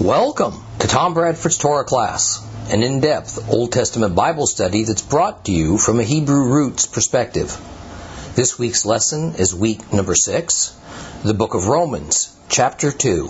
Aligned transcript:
Welcome 0.00 0.62
to 0.78 0.86
Tom 0.86 1.12
Bradford's 1.12 1.58
Torah 1.58 1.82
class, 1.82 2.40
an 2.70 2.84
in 2.84 3.00
depth 3.00 3.50
Old 3.50 3.72
Testament 3.72 4.14
Bible 4.14 4.46
study 4.46 4.84
that's 4.84 5.02
brought 5.02 5.46
to 5.46 5.52
you 5.52 5.76
from 5.76 5.98
a 5.98 6.04
Hebrew 6.04 6.52
roots 6.52 6.86
perspective. 6.86 7.50
This 8.36 8.56
week's 8.60 8.86
lesson 8.86 9.34
is 9.34 9.56
week 9.56 9.92
number 9.92 10.14
six, 10.14 10.70
the 11.24 11.34
book 11.34 11.54
of 11.54 11.66
Romans, 11.66 12.32
chapter 12.48 12.92
2. 12.92 13.28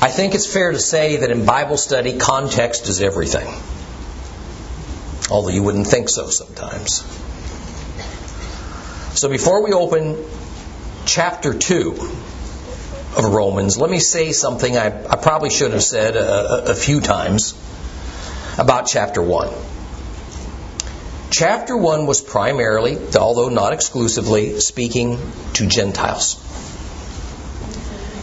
I 0.00 0.08
think 0.08 0.36
it's 0.36 0.46
fair 0.46 0.70
to 0.70 0.78
say 0.78 1.16
that 1.16 1.32
in 1.32 1.44
Bible 1.44 1.78
study, 1.78 2.16
context 2.16 2.88
is 2.88 3.02
everything. 3.02 3.48
Although 5.32 5.48
you 5.48 5.64
wouldn't 5.64 5.88
think 5.88 6.10
so 6.10 6.30
sometimes. 6.30 7.02
So 9.16 9.30
before 9.30 9.64
we 9.64 9.72
open 9.72 10.22
chapter 11.06 11.54
2 11.54 11.92
of 13.16 13.24
Romans, 13.24 13.78
let 13.78 13.88
me 13.88 13.98
say 13.98 14.32
something 14.32 14.76
I, 14.76 14.88
I 14.88 15.16
probably 15.16 15.48
should 15.48 15.72
have 15.72 15.82
said 15.82 16.16
a, 16.16 16.72
a 16.72 16.74
few 16.74 17.00
times 17.00 17.54
about 18.58 18.88
chapter 18.88 19.22
1. 19.22 19.48
Chapter 21.30 21.78
1 21.78 22.04
was 22.04 22.20
primarily, 22.20 22.98
although 23.18 23.48
not 23.48 23.72
exclusively, 23.72 24.60
speaking 24.60 25.18
to 25.54 25.66
Gentiles. 25.66 26.34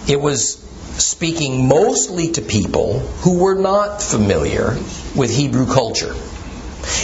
It 0.07 0.21
was 0.21 0.57
speaking 0.99 1.67
mostly 1.67 2.33
to 2.33 2.43
people 2.43 2.99
who 2.99 3.39
were 3.39 3.55
not 3.55 3.99
familiar 3.99 4.77
with 5.15 5.35
Hebrew 5.35 5.65
culture. 5.65 6.13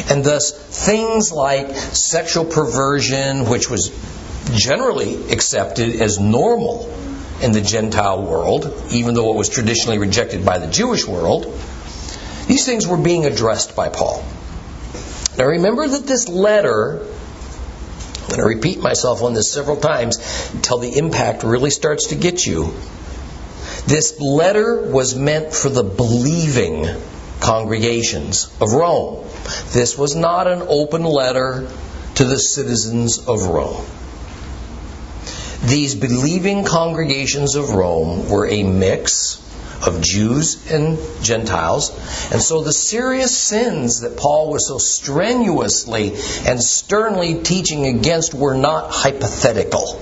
And 0.09 0.23
thus, 0.23 0.51
things 0.51 1.31
like 1.31 1.75
sexual 1.75 2.45
perversion, 2.45 3.49
which 3.49 3.69
was 3.69 3.91
generally 4.53 5.31
accepted 5.31 6.01
as 6.01 6.19
normal 6.19 6.93
in 7.41 7.51
the 7.51 7.61
Gentile 7.61 8.23
world, 8.23 8.73
even 8.91 9.13
though 9.13 9.31
it 9.31 9.37
was 9.37 9.49
traditionally 9.49 9.97
rejected 9.97 10.45
by 10.45 10.59
the 10.59 10.67
Jewish 10.67 11.07
world, 11.07 11.45
these 12.47 12.65
things 12.65 12.87
were 12.87 12.97
being 12.97 13.25
addressed 13.25 13.75
by 13.75 13.89
Paul. 13.89 14.25
Now 15.37 15.45
remember 15.45 15.87
that 15.87 16.05
this 16.05 16.27
letter, 16.27 16.99
I'm 17.01 18.27
going 18.27 18.39
to 18.39 18.45
repeat 18.45 18.79
myself 18.79 19.23
on 19.23 19.33
this 19.33 19.51
several 19.51 19.77
times 19.77 20.17
until 20.53 20.79
the 20.79 20.97
impact 20.97 21.43
really 21.43 21.69
starts 21.69 22.07
to 22.07 22.15
get 22.15 22.45
you. 22.45 22.73
This 23.85 24.19
letter 24.19 24.89
was 24.91 25.15
meant 25.15 25.53
for 25.53 25.69
the 25.69 25.83
believing 25.83 26.87
congregations 27.39 28.45
of 28.59 28.73
Rome. 28.73 29.28
This 29.71 29.97
was 29.97 30.15
not 30.15 30.47
an 30.47 30.63
open 30.67 31.03
letter 31.03 31.69
to 32.15 32.23
the 32.23 32.37
citizens 32.37 33.19
of 33.27 33.43
Rome. 33.43 33.85
These 35.63 35.95
believing 35.95 36.63
congregations 36.63 37.55
of 37.55 37.71
Rome 37.71 38.29
were 38.29 38.47
a 38.47 38.63
mix 38.63 39.45
of 39.85 40.01
Jews 40.01 40.71
and 40.71 40.97
Gentiles. 41.21 41.91
And 42.31 42.41
so 42.41 42.63
the 42.63 42.73
serious 42.73 43.37
sins 43.37 44.01
that 44.01 44.17
Paul 44.17 44.51
was 44.51 44.67
so 44.67 44.77
strenuously 44.77 46.15
and 46.45 46.61
sternly 46.61 47.43
teaching 47.43 47.87
against 47.87 48.33
were 48.33 48.55
not 48.55 48.91
hypothetical. 48.91 50.01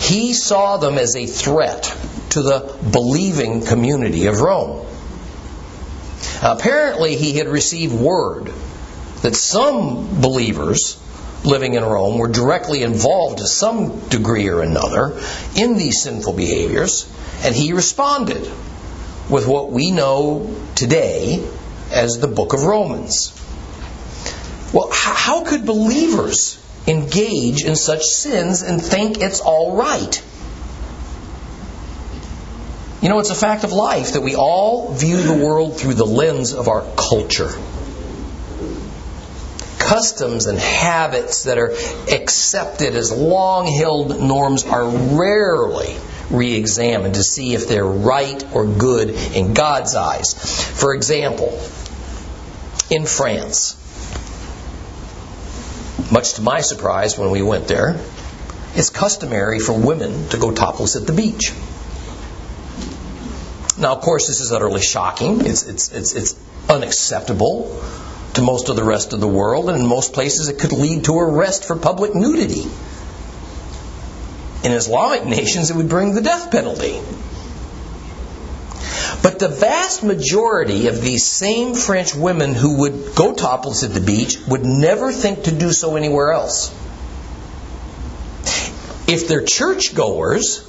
He 0.00 0.32
saw 0.32 0.78
them 0.78 0.98
as 0.98 1.14
a 1.14 1.26
threat 1.26 1.96
to 2.30 2.42
the 2.42 2.74
believing 2.90 3.64
community 3.64 4.26
of 4.26 4.40
Rome. 4.40 4.86
Apparently, 6.42 7.16
he 7.16 7.38
had 7.38 7.48
received 7.48 7.94
word 7.94 8.52
that 9.22 9.36
some 9.36 10.20
believers 10.20 10.98
living 11.44 11.74
in 11.74 11.84
Rome 11.84 12.18
were 12.18 12.28
directly 12.28 12.82
involved 12.82 13.38
to 13.38 13.46
some 13.46 14.08
degree 14.08 14.48
or 14.48 14.60
another 14.60 15.18
in 15.54 15.76
these 15.76 16.02
sinful 16.02 16.32
behaviors, 16.32 17.08
and 17.44 17.54
he 17.54 17.72
responded 17.72 18.42
with 19.30 19.46
what 19.46 19.70
we 19.70 19.90
know 19.90 20.54
today 20.74 21.48
as 21.92 22.18
the 22.18 22.28
book 22.28 22.52
of 22.52 22.64
Romans. 22.64 23.32
Well, 24.72 24.90
how 24.92 25.44
could 25.44 25.66
believers 25.66 26.58
engage 26.86 27.64
in 27.64 27.76
such 27.76 28.02
sins 28.02 28.62
and 28.62 28.82
think 28.82 29.18
it's 29.20 29.40
all 29.40 29.76
right? 29.76 30.22
You 33.02 33.08
know, 33.08 33.18
it's 33.18 33.30
a 33.30 33.34
fact 33.34 33.64
of 33.64 33.72
life 33.72 34.12
that 34.12 34.20
we 34.20 34.36
all 34.36 34.94
view 34.94 35.20
the 35.20 35.34
world 35.34 35.76
through 35.76 35.94
the 35.94 36.06
lens 36.06 36.54
of 36.54 36.68
our 36.68 36.82
culture. 36.96 37.50
Customs 39.80 40.46
and 40.46 40.56
habits 40.56 41.42
that 41.44 41.58
are 41.58 41.74
accepted 42.08 42.94
as 42.94 43.10
long 43.10 43.66
held 43.66 44.20
norms 44.20 44.64
are 44.64 44.88
rarely 44.88 45.96
re 46.30 46.54
examined 46.54 47.14
to 47.16 47.24
see 47.24 47.54
if 47.54 47.66
they're 47.66 47.84
right 47.84 48.44
or 48.54 48.66
good 48.66 49.10
in 49.10 49.52
God's 49.52 49.96
eyes. 49.96 50.34
For 50.78 50.94
example, 50.94 51.60
in 52.88 53.04
France, 53.04 53.76
much 56.12 56.34
to 56.34 56.42
my 56.42 56.60
surprise 56.60 57.18
when 57.18 57.32
we 57.32 57.42
went 57.42 57.66
there, 57.66 58.00
it's 58.76 58.90
customary 58.90 59.58
for 59.58 59.72
women 59.72 60.28
to 60.28 60.38
go 60.38 60.52
topless 60.52 60.94
at 60.94 61.08
the 61.08 61.12
beach. 61.12 61.52
Now, 63.78 63.92
of 63.94 64.02
course, 64.02 64.26
this 64.26 64.40
is 64.40 64.52
utterly 64.52 64.82
shocking. 64.82 65.46
It's, 65.46 65.66
it's, 65.66 65.90
it's, 65.92 66.14
it's 66.14 66.36
unacceptable 66.68 67.82
to 68.34 68.42
most 68.42 68.68
of 68.68 68.76
the 68.76 68.84
rest 68.84 69.12
of 69.12 69.20
the 69.20 69.28
world, 69.28 69.68
and 69.68 69.78
in 69.78 69.86
most 69.86 70.12
places 70.12 70.48
it 70.48 70.58
could 70.58 70.72
lead 70.72 71.04
to 71.04 71.18
arrest 71.18 71.64
for 71.64 71.76
public 71.76 72.14
nudity. 72.14 72.64
In 74.64 74.72
Islamic 74.72 75.26
nations, 75.26 75.70
it 75.70 75.76
would 75.76 75.88
bring 75.88 76.14
the 76.14 76.20
death 76.20 76.50
penalty. 76.50 77.00
But 79.22 79.38
the 79.38 79.48
vast 79.48 80.02
majority 80.02 80.88
of 80.88 81.00
these 81.00 81.24
same 81.24 81.74
French 81.74 82.14
women 82.14 82.54
who 82.54 82.78
would 82.80 83.14
go 83.14 83.34
topless 83.34 83.84
at 83.84 83.92
the 83.92 84.00
beach 84.00 84.38
would 84.48 84.64
never 84.64 85.12
think 85.12 85.44
to 85.44 85.52
do 85.52 85.72
so 85.72 85.96
anywhere 85.96 86.32
else. 86.32 86.70
If 89.06 89.28
they're 89.28 89.44
churchgoers, 89.44 90.68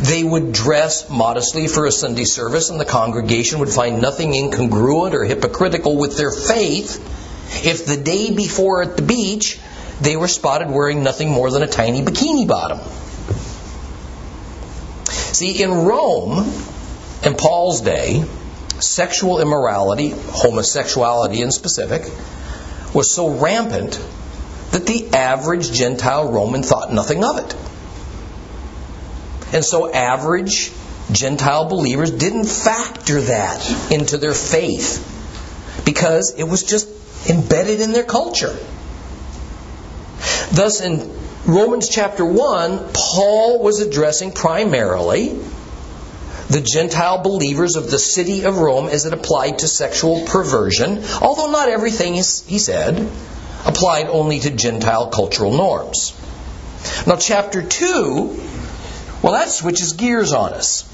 they 0.00 0.22
would 0.22 0.52
dress 0.52 1.08
modestly 1.10 1.68
for 1.68 1.86
a 1.86 1.92
Sunday 1.92 2.24
service, 2.24 2.70
and 2.70 2.80
the 2.80 2.84
congregation 2.84 3.58
would 3.58 3.68
find 3.68 4.00
nothing 4.00 4.32
incongruent 4.32 5.12
or 5.12 5.24
hypocritical 5.24 5.96
with 5.96 6.16
their 6.16 6.30
faith 6.30 6.96
if 7.64 7.84
the 7.84 7.96
day 7.96 8.34
before 8.34 8.82
at 8.82 8.96
the 8.96 9.02
beach 9.02 9.58
they 10.00 10.16
were 10.16 10.28
spotted 10.28 10.70
wearing 10.70 11.02
nothing 11.02 11.30
more 11.30 11.50
than 11.50 11.62
a 11.62 11.66
tiny 11.66 12.02
bikini 12.02 12.46
bottom. 12.46 12.80
See, 15.10 15.62
in 15.62 15.70
Rome, 15.70 16.52
in 17.24 17.34
Paul's 17.34 17.82
day, 17.82 18.24
sexual 18.80 19.40
immorality, 19.40 20.10
homosexuality 20.10 21.40
in 21.40 21.50
specific, 21.50 22.02
was 22.94 23.14
so 23.14 23.30
rampant 23.30 23.92
that 24.72 24.86
the 24.86 25.10
average 25.14 25.72
Gentile 25.72 26.30
Roman 26.30 26.62
thought 26.62 26.92
nothing 26.92 27.24
of 27.24 27.38
it. 27.38 27.54
And 29.52 29.64
so 29.64 29.92
average 29.92 30.72
Gentile 31.10 31.68
believers 31.68 32.10
didn't 32.10 32.46
factor 32.46 33.20
that 33.22 33.92
into 33.92 34.16
their 34.16 34.34
faith 34.34 35.08
because 35.84 36.34
it 36.38 36.44
was 36.44 36.62
just 36.62 36.88
embedded 37.28 37.80
in 37.80 37.92
their 37.92 38.04
culture. 38.04 38.56
Thus, 40.52 40.80
in 40.80 41.10
Romans 41.44 41.88
chapter 41.88 42.24
1, 42.24 42.90
Paul 42.94 43.62
was 43.62 43.80
addressing 43.80 44.32
primarily 44.32 45.38
the 46.48 46.60
Gentile 46.60 47.22
believers 47.22 47.76
of 47.76 47.90
the 47.90 47.98
city 47.98 48.44
of 48.44 48.58
Rome 48.58 48.88
as 48.88 49.06
it 49.06 49.12
applied 49.12 49.60
to 49.60 49.68
sexual 49.68 50.24
perversion, 50.26 51.02
although 51.20 51.50
not 51.50 51.68
everything, 51.68 52.14
he 52.14 52.22
said, 52.22 53.08
applied 53.64 54.06
only 54.06 54.40
to 54.40 54.50
Gentile 54.50 55.08
cultural 55.08 55.52
norms. 55.52 56.14
Now, 57.06 57.16
chapter 57.16 57.62
2 57.62 58.51
well, 59.22 59.32
that 59.32 59.50
switches 59.50 59.92
gears 59.92 60.32
on 60.32 60.52
us 60.52 60.88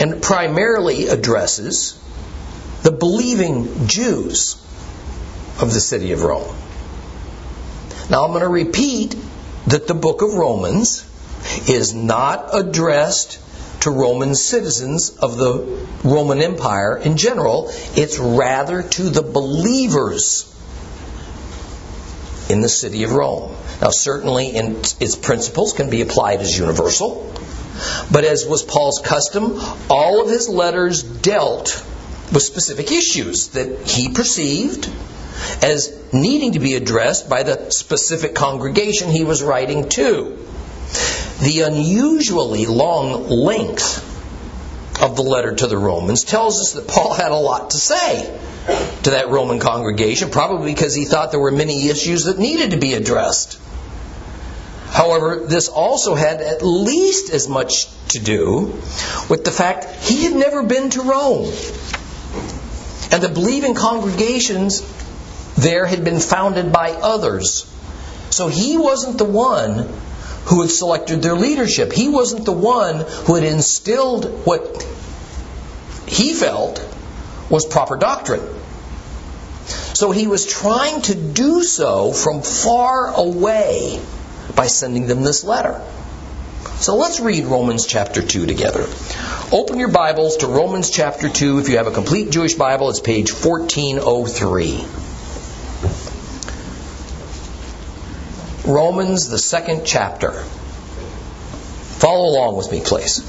and 0.00 0.22
primarily 0.22 1.08
addresses 1.08 2.00
the 2.82 2.90
believing 2.90 3.86
Jews 3.86 4.54
of 5.60 5.72
the 5.72 5.80
city 5.80 6.12
of 6.12 6.22
Rome. 6.22 6.54
Now, 8.10 8.24
I'm 8.24 8.30
going 8.30 8.42
to 8.42 8.48
repeat 8.48 9.16
that 9.66 9.86
the 9.86 9.94
book 9.94 10.22
of 10.22 10.34
Romans 10.34 11.08
is 11.68 11.94
not 11.94 12.50
addressed 12.54 13.40
to 13.80 13.90
Roman 13.90 14.34
citizens 14.34 15.10
of 15.10 15.36
the 15.36 15.86
Roman 16.02 16.40
Empire 16.40 16.96
in 16.96 17.16
general, 17.16 17.70
it's 17.94 18.18
rather 18.18 18.82
to 18.82 19.02
the 19.10 19.22
believers 19.22 20.53
in 22.54 22.60
the 22.60 22.68
city 22.68 23.02
of 23.02 23.12
Rome. 23.12 23.54
Now, 23.82 23.90
certainly, 23.90 24.50
in 24.50 24.76
its 25.00 25.16
principles 25.16 25.72
can 25.72 25.90
be 25.90 26.02
applied 26.02 26.40
as 26.40 26.56
universal, 26.56 27.34
but 28.10 28.24
as 28.24 28.46
was 28.46 28.62
Paul's 28.62 29.02
custom, 29.04 29.60
all 29.90 30.22
of 30.22 30.30
his 30.30 30.48
letters 30.48 31.02
dealt 31.02 31.84
with 32.32 32.42
specific 32.42 32.92
issues 32.92 33.48
that 33.48 33.86
he 33.88 34.08
perceived 34.08 34.88
as 35.62 35.92
needing 36.12 36.52
to 36.52 36.60
be 36.60 36.74
addressed 36.74 37.28
by 37.28 37.42
the 37.42 37.70
specific 37.70 38.36
congregation 38.36 39.10
he 39.10 39.24
was 39.24 39.42
writing 39.42 39.88
to. 39.88 40.38
The 41.42 41.62
unusually 41.66 42.66
long 42.66 43.28
length 43.28 45.02
of 45.02 45.16
the 45.16 45.22
letter 45.22 45.56
to 45.56 45.66
the 45.66 45.76
Romans 45.76 46.22
tells 46.22 46.60
us 46.60 46.72
that 46.74 46.86
Paul 46.86 47.14
had 47.14 47.32
a 47.32 47.36
lot 47.36 47.70
to 47.70 47.78
say 47.78 48.38
to 48.66 49.10
that 49.10 49.28
Roman 49.28 49.60
congregation, 49.60 50.30
probably 50.30 50.72
because 50.72 50.94
he 50.94 51.04
thought 51.04 51.30
there 51.30 51.40
were 51.40 51.50
many 51.50 51.88
issues 51.88 52.24
that 52.24 52.38
needed 52.38 52.70
to 52.70 52.78
be 52.78 52.94
addressed. 52.94 53.58
However, 54.88 55.44
this 55.46 55.68
also 55.68 56.14
had 56.14 56.40
at 56.40 56.62
least 56.62 57.30
as 57.30 57.48
much 57.48 57.88
to 58.10 58.20
do 58.20 58.80
with 59.28 59.44
the 59.44 59.50
fact 59.50 60.04
he 60.04 60.24
had 60.24 60.34
never 60.34 60.62
been 60.62 60.90
to 60.90 61.02
Rome. 61.02 61.52
And 63.10 63.22
the 63.22 63.28
believing 63.28 63.74
congregations 63.74 64.82
there 65.56 65.84
had 65.86 66.04
been 66.04 66.20
founded 66.20 66.72
by 66.72 66.92
others. 66.92 67.70
So 68.30 68.48
he 68.48 68.78
wasn't 68.78 69.18
the 69.18 69.24
one 69.24 69.88
who 70.46 70.62
had 70.62 70.70
selected 70.70 71.22
their 71.22 71.36
leadership. 71.36 71.92
He 71.92 72.08
wasn't 72.08 72.44
the 72.44 72.52
one 72.52 73.04
who 73.26 73.34
had 73.34 73.44
instilled 73.44 74.46
what 74.46 74.86
he 76.06 76.34
felt 76.34 76.78
was 77.50 77.66
proper 77.66 77.96
doctrine. 77.96 78.42
So 79.94 80.10
he 80.10 80.26
was 80.26 80.46
trying 80.46 81.02
to 81.02 81.14
do 81.14 81.62
so 81.62 82.12
from 82.12 82.42
far 82.42 83.14
away 83.14 84.00
by 84.54 84.66
sending 84.66 85.06
them 85.06 85.22
this 85.22 85.44
letter. 85.44 85.80
So 86.76 86.96
let's 86.96 87.20
read 87.20 87.44
Romans 87.44 87.86
chapter 87.86 88.20
2 88.20 88.46
together. 88.46 88.86
Open 89.52 89.78
your 89.78 89.88
Bibles 89.88 90.38
to 90.38 90.48
Romans 90.48 90.90
chapter 90.90 91.28
2. 91.28 91.60
If 91.60 91.68
you 91.68 91.76
have 91.76 91.86
a 91.86 91.92
complete 91.92 92.30
Jewish 92.30 92.54
Bible, 92.54 92.90
it's 92.90 93.00
page 93.00 93.32
1403. 93.32 94.84
Romans, 98.66 99.28
the 99.28 99.38
second 99.38 99.84
chapter. 99.84 100.32
Follow 102.00 102.30
along 102.30 102.56
with 102.56 102.72
me, 102.72 102.82
please. 102.84 103.20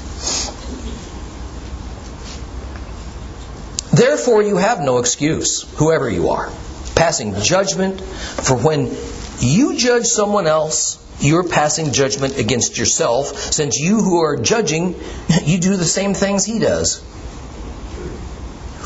Therefore, 3.96 4.42
you 4.42 4.56
have 4.58 4.82
no 4.82 4.98
excuse, 4.98 5.62
whoever 5.78 6.10
you 6.10 6.28
are, 6.28 6.52
passing 6.94 7.34
judgment, 7.40 7.98
for 7.98 8.54
when 8.54 8.94
you 9.40 9.78
judge 9.78 10.04
someone 10.04 10.46
else, 10.46 11.02
you're 11.18 11.48
passing 11.48 11.92
judgment 11.92 12.36
against 12.36 12.76
yourself, 12.76 13.28
since 13.38 13.78
you 13.78 14.02
who 14.02 14.20
are 14.20 14.36
judging, 14.36 14.96
you 15.44 15.56
do 15.56 15.78
the 15.78 15.86
same 15.86 16.12
things 16.12 16.44
he 16.44 16.58
does. 16.58 17.02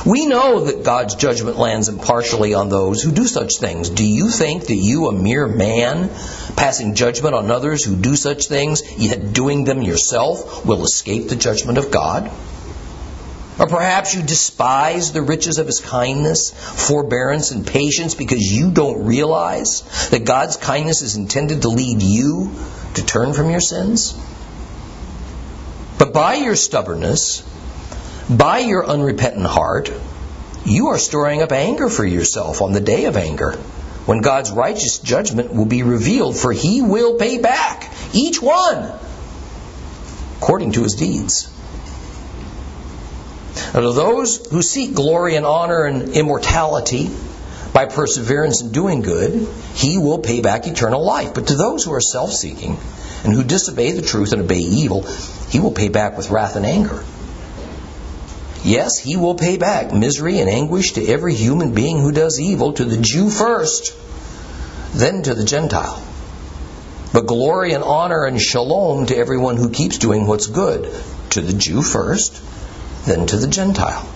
We 0.06 0.26
know 0.26 0.66
that 0.66 0.84
God's 0.84 1.16
judgment 1.16 1.58
lands 1.58 1.88
impartially 1.88 2.54
on 2.54 2.68
those 2.68 3.02
who 3.02 3.10
do 3.10 3.26
such 3.26 3.58
things. 3.58 3.90
Do 3.90 4.06
you 4.06 4.28
think 4.30 4.66
that 4.68 4.76
you, 4.76 5.08
a 5.08 5.12
mere 5.12 5.48
man, 5.48 6.08
passing 6.54 6.94
judgment 6.94 7.34
on 7.34 7.50
others 7.50 7.84
who 7.84 7.96
do 7.96 8.14
such 8.14 8.46
things, 8.46 8.82
yet 8.96 9.32
doing 9.32 9.64
them 9.64 9.82
yourself, 9.82 10.64
will 10.64 10.84
escape 10.84 11.28
the 11.28 11.36
judgment 11.36 11.78
of 11.78 11.90
God? 11.90 12.30
Or 13.60 13.66
perhaps 13.66 14.14
you 14.14 14.22
despise 14.22 15.12
the 15.12 15.20
riches 15.20 15.58
of 15.58 15.66
his 15.66 15.80
kindness, 15.80 16.50
forbearance, 16.50 17.50
and 17.50 17.66
patience 17.66 18.14
because 18.14 18.40
you 18.40 18.70
don't 18.70 19.04
realize 19.04 19.82
that 20.08 20.24
God's 20.24 20.56
kindness 20.56 21.02
is 21.02 21.16
intended 21.16 21.60
to 21.60 21.68
lead 21.68 22.00
you 22.00 22.52
to 22.94 23.04
turn 23.04 23.34
from 23.34 23.50
your 23.50 23.60
sins? 23.60 24.18
But 25.98 26.14
by 26.14 26.36
your 26.36 26.56
stubbornness, 26.56 27.42
by 28.30 28.60
your 28.60 28.86
unrepentant 28.86 29.44
heart, 29.44 29.92
you 30.64 30.88
are 30.88 30.98
storing 30.98 31.42
up 31.42 31.52
anger 31.52 31.90
for 31.90 32.06
yourself 32.06 32.62
on 32.62 32.72
the 32.72 32.80
day 32.80 33.04
of 33.04 33.18
anger, 33.18 33.52
when 34.06 34.22
God's 34.22 34.50
righteous 34.50 35.00
judgment 35.00 35.52
will 35.52 35.66
be 35.66 35.82
revealed, 35.82 36.34
for 36.34 36.50
he 36.50 36.80
will 36.80 37.18
pay 37.18 37.36
back 37.36 37.92
each 38.14 38.40
one 38.40 38.90
according 40.38 40.72
to 40.72 40.82
his 40.82 40.94
deeds. 40.94 41.52
And 43.72 43.84
to 43.84 43.92
those 43.92 44.48
who 44.50 44.62
seek 44.62 44.94
glory 44.94 45.36
and 45.36 45.46
honor 45.46 45.84
and 45.84 46.10
immortality 46.10 47.08
by 47.72 47.86
perseverance 47.86 48.62
in 48.62 48.72
doing 48.72 49.00
good, 49.00 49.48
he 49.74 49.96
will 49.96 50.18
pay 50.18 50.40
back 50.40 50.66
eternal 50.66 51.04
life. 51.04 51.34
But 51.34 51.46
to 51.48 51.54
those 51.54 51.84
who 51.84 51.92
are 51.92 52.00
self 52.00 52.32
seeking 52.32 52.78
and 53.22 53.32
who 53.32 53.44
disobey 53.44 53.92
the 53.92 54.02
truth 54.02 54.32
and 54.32 54.42
obey 54.42 54.58
evil, 54.58 55.02
he 55.50 55.60
will 55.60 55.70
pay 55.70 55.88
back 55.88 56.16
with 56.16 56.30
wrath 56.30 56.56
and 56.56 56.66
anger. 56.66 57.04
Yes, 58.64 58.98
he 58.98 59.16
will 59.16 59.36
pay 59.36 59.56
back 59.56 59.92
misery 59.92 60.40
and 60.40 60.50
anguish 60.50 60.92
to 60.94 61.06
every 61.06 61.34
human 61.34 61.72
being 61.72 62.00
who 62.00 62.12
does 62.12 62.40
evil, 62.40 62.72
to 62.72 62.84
the 62.84 62.98
Jew 62.98 63.30
first, 63.30 63.94
then 64.92 65.22
to 65.22 65.34
the 65.34 65.44
Gentile. 65.44 66.02
But 67.12 67.26
glory 67.26 67.72
and 67.72 67.84
honor 67.84 68.24
and 68.24 68.40
shalom 68.40 69.06
to 69.06 69.16
everyone 69.16 69.56
who 69.56 69.70
keeps 69.70 69.98
doing 69.98 70.26
what's 70.26 70.46
good, 70.48 70.92
to 71.30 71.40
the 71.40 71.54
Jew 71.54 71.82
first, 71.82 72.40
than 73.06 73.26
to 73.26 73.36
the 73.36 73.48
Gentile. 73.48 74.08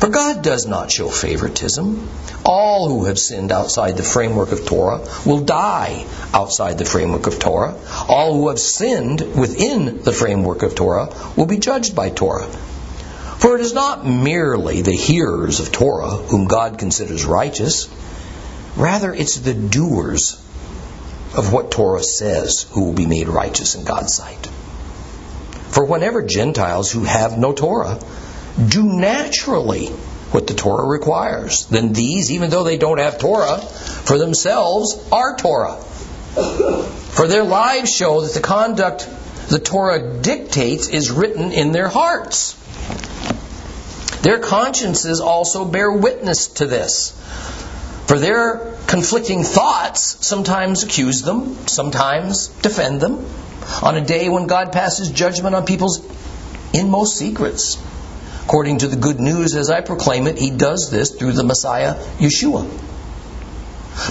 For 0.00 0.08
God 0.08 0.42
does 0.42 0.66
not 0.66 0.92
show 0.92 1.08
favoritism. 1.08 2.08
All 2.44 2.88
who 2.88 3.04
have 3.06 3.18
sinned 3.18 3.50
outside 3.50 3.96
the 3.96 4.02
framework 4.02 4.52
of 4.52 4.66
Torah 4.66 5.00
will 5.24 5.40
die 5.40 6.06
outside 6.32 6.78
the 6.78 6.84
framework 6.84 7.26
of 7.26 7.38
Torah. 7.38 7.74
All 8.08 8.34
who 8.34 8.48
have 8.48 8.60
sinned 8.60 9.20
within 9.34 10.02
the 10.02 10.12
framework 10.12 10.62
of 10.62 10.74
Torah 10.74 11.08
will 11.36 11.46
be 11.46 11.58
judged 11.58 11.96
by 11.96 12.10
Torah. 12.10 12.46
For 12.46 13.54
it 13.54 13.60
is 13.60 13.72
not 13.72 14.06
merely 14.06 14.82
the 14.82 14.92
hearers 14.92 15.60
of 15.60 15.72
Torah 15.72 16.10
whom 16.10 16.46
God 16.46 16.78
considers 16.78 17.24
righteous, 17.24 17.88
rather, 18.76 19.12
it's 19.12 19.36
the 19.36 19.54
doers 19.54 20.34
of 21.34 21.52
what 21.52 21.70
Torah 21.70 22.02
says 22.02 22.66
who 22.72 22.84
will 22.84 22.94
be 22.94 23.06
made 23.06 23.28
righteous 23.28 23.74
in 23.74 23.84
God's 23.84 24.14
sight. 24.14 24.48
For 25.78 25.84
whenever 25.84 26.24
Gentiles 26.24 26.90
who 26.90 27.04
have 27.04 27.38
no 27.38 27.52
Torah 27.52 28.00
do 28.68 28.82
naturally 28.82 29.86
what 30.32 30.48
the 30.48 30.54
Torah 30.54 30.84
requires, 30.84 31.66
then 31.66 31.92
these, 31.92 32.32
even 32.32 32.50
though 32.50 32.64
they 32.64 32.78
don't 32.78 32.98
have 32.98 33.20
Torah, 33.20 33.58
for 33.60 34.18
themselves 34.18 34.98
are 35.12 35.36
Torah. 35.36 35.76
For 35.76 37.28
their 37.28 37.44
lives 37.44 37.94
show 37.94 38.22
that 38.22 38.34
the 38.34 38.40
conduct 38.40 39.08
the 39.50 39.60
Torah 39.60 40.20
dictates 40.20 40.88
is 40.88 41.12
written 41.12 41.52
in 41.52 41.70
their 41.70 41.86
hearts. 41.86 42.54
Their 44.22 44.40
consciences 44.40 45.20
also 45.20 45.64
bear 45.64 45.92
witness 45.92 46.48
to 46.54 46.66
this. 46.66 47.12
For 48.08 48.18
their 48.18 48.76
conflicting 48.88 49.44
thoughts 49.44 50.26
sometimes 50.26 50.82
accuse 50.82 51.22
them, 51.22 51.68
sometimes 51.68 52.48
defend 52.48 53.00
them 53.00 53.24
on 53.82 53.96
a 53.96 54.04
day 54.04 54.28
when 54.28 54.46
God 54.46 54.72
passes 54.72 55.10
judgment 55.10 55.54
on 55.54 55.66
people's 55.66 56.04
inmost 56.72 57.16
secrets. 57.16 57.82
According 58.44 58.78
to 58.78 58.88
the 58.88 58.96
good 58.96 59.20
news 59.20 59.54
as 59.54 59.70
I 59.70 59.82
proclaim 59.82 60.26
it, 60.26 60.38
he 60.38 60.50
does 60.50 60.90
this 60.90 61.14
through 61.14 61.32
the 61.32 61.44
Messiah, 61.44 61.94
Yeshua. 62.18 62.66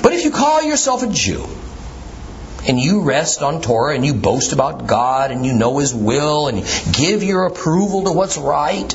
But 0.04 0.14
if 0.14 0.24
you 0.24 0.32
call 0.32 0.62
yourself 0.62 1.02
a 1.04 1.08
Jew, 1.08 1.48
and 2.68 2.80
you 2.80 3.02
rest 3.02 3.42
on 3.42 3.62
Torah 3.62 3.96
and 3.96 4.06
you 4.06 4.14
boast 4.14 4.52
about 4.52 4.88
God 4.88 5.32
and 5.32 5.46
you 5.46 5.54
know 5.54 5.78
His 5.80 5.94
will 5.94 6.48
and 6.48 6.60
you 6.60 6.66
give 6.92 7.24
your 7.24 7.46
approval 7.46 8.06
to 8.06 8.12
what's 8.12 8.38
right 8.38 8.94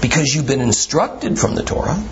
because 0.00 0.34
you've 0.34 0.46
been 0.46 0.60
instructed 0.60 1.38
from 1.38 1.54
the 1.54 1.62
Torah, 1.62 2.02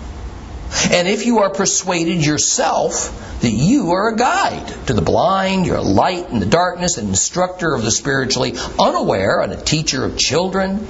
and 0.91 1.07
if 1.07 1.25
you 1.25 1.39
are 1.39 1.49
persuaded 1.49 2.25
yourself 2.25 3.39
that 3.41 3.51
you 3.51 3.91
are 3.91 4.09
a 4.09 4.15
guide 4.15 4.67
to 4.87 4.93
the 4.93 5.01
blind, 5.01 5.65
you're 5.65 5.77
a 5.77 5.81
light 5.81 6.29
in 6.29 6.39
the 6.39 6.45
darkness, 6.45 6.97
an 6.97 7.07
instructor 7.07 7.73
of 7.73 7.83
the 7.83 7.91
spiritually 7.91 8.53
unaware, 8.77 9.41
and 9.41 9.51
a 9.51 9.61
teacher 9.61 10.03
of 10.05 10.17
children, 10.17 10.85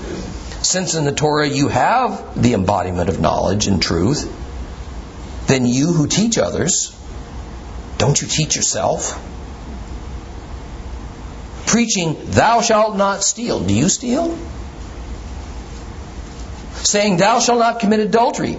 since 0.62 0.96
in 0.96 1.06
the 1.06 1.12
Torah 1.12 1.48
you 1.48 1.68
have 1.70 2.42
the 2.42 2.54
embodiment 2.54 3.10
of 3.10 3.20
knowledge 3.20 3.68
and 3.68 3.82
truth, 3.82 4.28
then 5.48 5.66
you 5.66 5.94
who 5.94 6.08
teach 6.08 6.38
others, 6.38 6.96
don't 7.98 8.22
you 8.22 8.28
teach 8.28 8.56
yourself? 8.56 9.26
Preaching, 11.68 12.18
thou 12.32 12.62
shalt 12.62 12.98
not 12.98 13.24
steal. 13.24 13.60
Do 13.60 13.74
you 13.74 13.90
steal? 13.90 14.38
Saying, 16.76 17.18
thou 17.18 17.40
shalt 17.40 17.60
not 17.60 17.80
commit 17.80 18.00
adultery. 18.00 18.58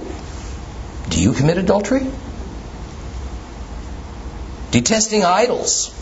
Do 1.20 1.24
you 1.24 1.34
commit 1.34 1.58
adultery? 1.58 2.06
Detesting 4.70 5.22
idols. 5.22 5.92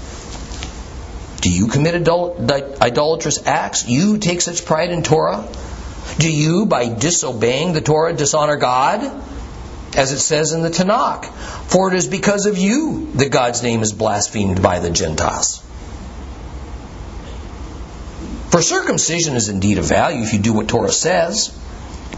Do 1.40 1.50
you 1.50 1.66
commit 1.66 1.96
idol- 1.96 2.36
idolatrous 2.80 3.44
acts? 3.44 3.84
You 3.88 4.18
take 4.18 4.40
such 4.40 4.64
pride 4.64 4.92
in 4.92 5.02
Torah? 5.02 5.44
Do 6.18 6.32
you, 6.32 6.66
by 6.66 6.86
disobeying 6.86 7.72
the 7.72 7.80
Torah, 7.80 8.12
dishonor 8.12 8.54
God? 8.58 9.02
As 9.96 10.12
it 10.12 10.20
says 10.20 10.52
in 10.52 10.62
the 10.62 10.70
Tanakh, 10.70 11.24
for 11.66 11.92
it 11.92 11.96
is 11.96 12.06
because 12.06 12.46
of 12.46 12.56
you 12.56 13.10
that 13.16 13.32
God's 13.32 13.60
name 13.60 13.82
is 13.82 13.92
blasphemed 13.92 14.62
by 14.62 14.78
the 14.78 14.90
Gentiles. 14.90 15.60
For 18.50 18.62
circumcision 18.62 19.34
is 19.34 19.48
indeed 19.48 19.78
of 19.78 19.84
value 19.86 20.22
if 20.22 20.32
you 20.32 20.38
do 20.38 20.52
what 20.52 20.68
Torah 20.68 20.92
says, 20.92 21.50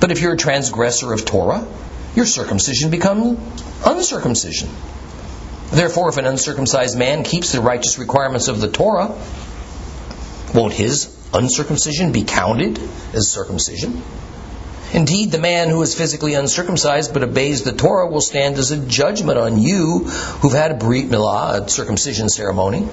but 0.01 0.13
if 0.13 0.21
you're 0.21 0.35
a 0.35 0.37
transgressor 0.37 1.15
of 1.15 1.25
Torah, 1.25 1.67
your 2.15 2.27
circumcision 2.27 2.91
becomes 2.91 3.39
uncircumcision. 3.85 4.69
Therefore, 5.71 6.09
if 6.09 6.17
an 6.17 6.27
uncircumcised 6.27 6.99
man 6.99 7.23
keeps 7.23 7.53
the 7.53 7.61
righteous 7.61 7.99
requirements 7.99 8.49
of 8.49 8.61
the 8.61 8.69
Torah, 8.69 9.17
won't 10.53 10.73
his 10.73 11.17
uncircumcision 11.33 12.11
be 12.11 12.25
counted 12.25 12.81
as 13.15 13.31
circumcision? 13.31 14.03
Indeed, 14.93 15.31
the 15.31 15.39
man 15.39 15.71
who 15.71 15.81
is 15.83 15.95
physically 15.95 16.35
uncircumcised 16.35 17.15
but 17.15 17.23
obeys 17.23 17.63
the 17.63 17.73
Torah 17.73 18.09
will 18.09 18.21
stand 18.21 18.57
as 18.57 18.73
a 18.73 18.77
judgment 18.77 19.39
on 19.39 19.61
you 19.61 20.01
who've 20.01 20.53
had 20.53 20.73
a 20.73 20.75
Brit 20.75 21.09
Milah, 21.09 21.65
a 21.65 21.69
circumcision 21.69 22.29
ceremony, 22.29 22.89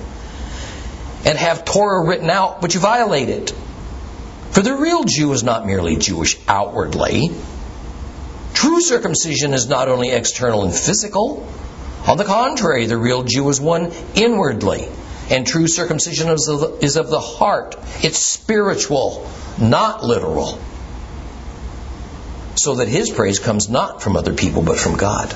and 1.25 1.37
have 1.37 1.65
Torah 1.65 2.07
written 2.07 2.29
out, 2.29 2.61
but 2.61 2.75
you 2.75 2.79
violate 2.79 3.29
it. 3.29 3.49
For 4.51 4.61
the 4.61 4.75
real 4.75 5.03
Jew 5.03 5.31
is 5.33 5.43
not 5.43 5.65
merely 5.65 5.95
Jewish 5.95 6.37
outwardly. 6.47 7.31
True 8.57 8.81
circumcision 8.81 9.53
is 9.53 9.67
not 9.67 9.87
only 9.87 10.09
external 10.09 10.63
and 10.63 10.73
physical. 10.73 11.47
On 12.07 12.17
the 12.17 12.23
contrary, 12.23 12.87
the 12.87 12.97
real 12.97 13.21
Jew 13.21 13.47
is 13.49 13.61
one 13.61 13.91
inwardly. 14.15 14.87
And 15.29 15.45
true 15.45 15.67
circumcision 15.67 16.27
is 16.29 16.47
of, 16.47 16.59
the, 16.61 16.83
is 16.83 16.97
of 16.97 17.11
the 17.11 17.19
heart. 17.19 17.75
It's 18.01 18.17
spiritual, 18.17 19.29
not 19.59 20.03
literal. 20.03 20.57
So 22.55 22.77
that 22.77 22.87
his 22.87 23.11
praise 23.11 23.37
comes 23.37 23.69
not 23.69 24.01
from 24.01 24.17
other 24.17 24.33
people, 24.33 24.63
but 24.63 24.79
from 24.79 24.97
God. 24.97 25.31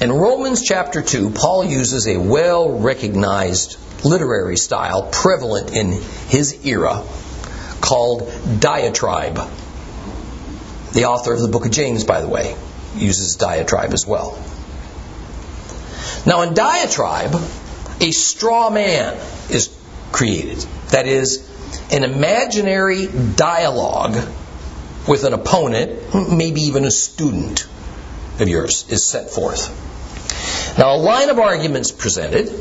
In 0.00 0.10
Romans 0.10 0.62
chapter 0.62 1.02
2, 1.02 1.28
Paul 1.28 1.66
uses 1.66 2.08
a 2.08 2.16
well 2.16 2.78
recognized 2.78 3.76
literary 4.04 4.56
style 4.56 5.08
prevalent 5.10 5.72
in 5.74 5.92
his 6.28 6.64
era 6.66 7.04
called 7.80 8.30
diatribe. 8.60 9.36
The 10.92 11.04
author 11.04 11.32
of 11.32 11.40
the 11.40 11.48
book 11.48 11.66
of 11.66 11.70
James, 11.70 12.04
by 12.04 12.20
the 12.20 12.28
way, 12.28 12.56
uses 12.96 13.36
diatribe 13.36 13.92
as 13.92 14.06
well. 14.06 14.42
Now, 16.26 16.42
in 16.42 16.54
diatribe, 16.54 17.34
a 18.00 18.10
straw 18.10 18.70
man 18.70 19.14
is 19.50 19.74
created. 20.12 20.58
That 20.90 21.06
is, 21.06 21.46
an 21.90 22.04
imaginary 22.04 23.06
dialogue 23.06 24.16
with 25.06 25.24
an 25.24 25.32
opponent, 25.32 26.14
maybe 26.30 26.62
even 26.62 26.84
a 26.84 26.90
student 26.90 27.66
of 28.40 28.48
yours, 28.48 28.86
is 28.90 29.06
set 29.06 29.30
forth. 29.30 29.68
Now, 30.78 30.94
a 30.94 30.98
line 30.98 31.30
of 31.30 31.38
arguments 31.38 31.90
presented, 31.90 32.52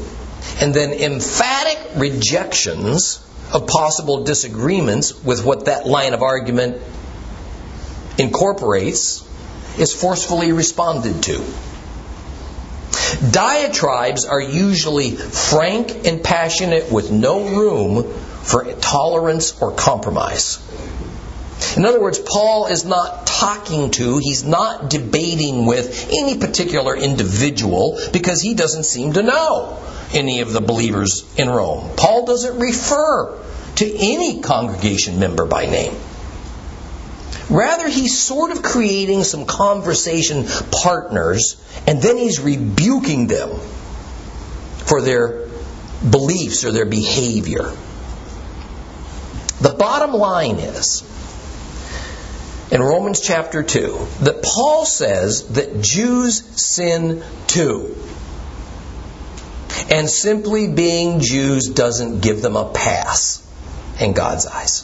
and 0.60 0.74
then 0.74 0.94
emphatic 0.94 1.80
rejections 1.96 3.24
of 3.54 3.68
possible 3.68 4.24
disagreements 4.24 5.24
with 5.24 5.46
what 5.46 5.66
that 5.66 5.86
line 5.86 6.14
of 6.14 6.22
argument 6.22 6.82
incorporates 8.18 9.24
is 9.78 9.94
forcefully 9.94 10.52
responded 10.52 11.24
to. 11.24 11.44
Diatribes 13.32 14.26
are 14.26 14.42
usually 14.42 15.12
frank 15.16 16.08
and 16.08 16.24
passionate 16.24 16.92
with 16.92 17.12
no 17.12 17.48
room 17.48 18.12
for 18.44 18.72
tolerance 18.74 19.60
or 19.62 19.72
compromise. 19.72 20.58
In 21.76 21.86
other 21.86 22.00
words, 22.00 22.20
Paul 22.20 22.68
is 22.68 22.86
not 22.86 23.28
talking 23.28 23.92
to, 23.92 24.18
he's 24.20 24.44
not 24.44 24.90
debating 24.90 25.66
with 25.66 26.10
any 26.12 26.38
particular 26.38 26.96
individual 26.96 28.00
because 28.14 28.42
he 28.42 28.54
doesn't 28.54 28.84
seem 28.84 29.14
to 29.14 29.24
know 29.24 29.80
any 30.14 30.42
of 30.42 30.54
the 30.54 30.62
believers 30.62 31.26
in 31.38 31.50
Rome. 31.50 31.92
Paul 31.96 32.26
doesn't 32.26 32.60
refer 32.60 33.44
to 33.76 33.96
any 33.96 34.42
congregation 34.42 35.20
member 35.20 35.46
by 35.46 35.66
name. 35.66 35.96
Rather, 37.50 37.88
he's 37.88 38.20
sort 38.20 38.52
of 38.52 38.62
creating 38.62 39.24
some 39.24 39.46
conversation 39.46 40.46
partners, 40.72 41.56
and 41.88 42.02
then 42.02 42.18
he's 42.18 42.40
rebuking 42.40 43.28
them 43.28 43.52
for 44.86 45.02
their 45.02 45.48
beliefs 46.10 46.66
or 46.66 46.72
their 46.72 46.86
behavior. 46.86 47.72
The 49.62 49.76
bottom 49.78 50.12
line 50.14 50.58
is, 50.58 51.04
in 52.72 52.82
Romans 52.82 53.22
chapter 53.22 53.64
2, 53.64 54.08
that 54.22 54.44
Paul 54.44 54.86
says 54.86 55.48
that 55.50 55.82
Jews 55.82 56.44
sin 56.62 57.24
too. 57.48 57.96
And 59.90 60.10
simply 60.10 60.68
being 60.68 61.22
Jews 61.22 61.70
doesn't 61.70 62.22
give 62.22 62.42
them 62.42 62.56
a 62.56 62.72
pass 62.72 63.42
in 64.02 64.14
God's 64.14 64.46
eyes. 64.48 64.84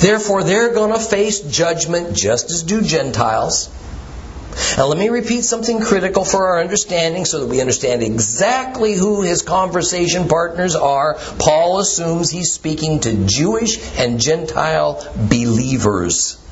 Therefore, 0.00 0.42
they're 0.42 0.72
going 0.74 0.92
to 0.92 0.98
face 0.98 1.40
judgment 1.40 2.16
just 2.16 2.50
as 2.50 2.62
do 2.62 2.82
Gentiles. 2.82 3.68
Now, 4.76 4.86
let 4.86 4.98
me 4.98 5.08
repeat 5.10 5.44
something 5.44 5.80
critical 5.80 6.24
for 6.24 6.48
our 6.48 6.60
understanding 6.60 7.24
so 7.24 7.40
that 7.40 7.46
we 7.46 7.60
understand 7.60 8.02
exactly 8.02 8.94
who 8.94 9.22
his 9.22 9.42
conversation 9.42 10.28
partners 10.28 10.74
are. 10.74 11.18
Paul 11.38 11.78
assumes 11.78 12.30
he's 12.30 12.52
speaking 12.52 13.00
to 13.00 13.26
Jewish 13.26 13.78
and 13.98 14.18
Gentile 14.18 15.06
believers 15.14 16.42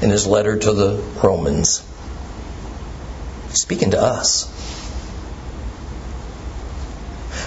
in 0.00 0.10
his 0.10 0.26
letter 0.26 0.58
to 0.58 0.72
the 0.72 1.02
Romans. 1.22 1.84
He's 3.48 3.60
speaking 3.60 3.90
to 3.90 4.00
us. 4.00 4.54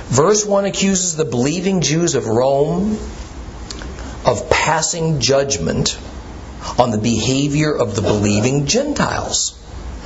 Verse 0.09 0.45
1 0.45 0.65
accuses 0.65 1.15
the 1.15 1.25
believing 1.25 1.81
Jews 1.81 2.15
of 2.15 2.27
Rome 2.27 2.97
of 4.25 4.49
passing 4.49 5.19
judgment 5.19 5.97
on 6.77 6.91
the 6.91 6.97
behavior 6.97 7.75
of 7.75 7.95
the 7.95 8.01
believing 8.01 8.65
Gentiles 8.65 9.57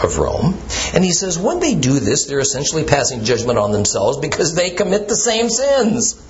of 0.03 0.17
Rome. 0.17 0.57
And 0.93 1.03
he 1.03 1.11
says 1.11 1.37
when 1.37 1.59
they 1.59 1.75
do 1.75 1.99
this, 1.99 2.25
they're 2.25 2.39
essentially 2.39 2.83
passing 2.83 3.23
judgment 3.23 3.57
on 3.57 3.71
themselves 3.71 4.17
because 4.17 4.55
they 4.55 4.71
commit 4.71 5.07
the 5.07 5.15
same 5.15 5.49
sins. 5.49 6.21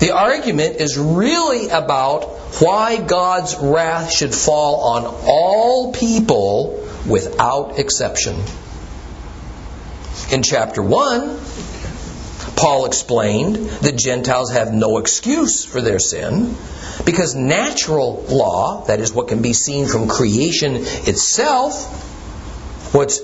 The 0.00 0.12
argument 0.12 0.76
is 0.76 0.96
really 0.96 1.68
about 1.68 2.24
why 2.60 3.00
God's 3.00 3.56
wrath 3.56 4.12
should 4.12 4.34
fall 4.34 4.94
on 4.94 5.04
all 5.26 5.92
people 5.92 6.86
without 7.06 7.78
exception. 7.78 8.36
In 10.30 10.42
chapter 10.42 10.82
1, 10.82 11.40
Paul 12.56 12.86
explained 12.86 13.56
that 13.56 13.96
Gentiles 13.96 14.52
have 14.52 14.72
no 14.72 14.98
excuse 14.98 15.64
for 15.64 15.80
their 15.80 15.98
sin 15.98 16.56
because 17.04 17.34
natural 17.34 18.24
law, 18.28 18.84
that 18.86 19.00
is 19.00 19.12
what 19.12 19.28
can 19.28 19.42
be 19.42 19.52
seen 19.52 19.86
from 19.86 20.08
creation 20.08 20.76
itself, 20.76 22.94
what's 22.94 23.20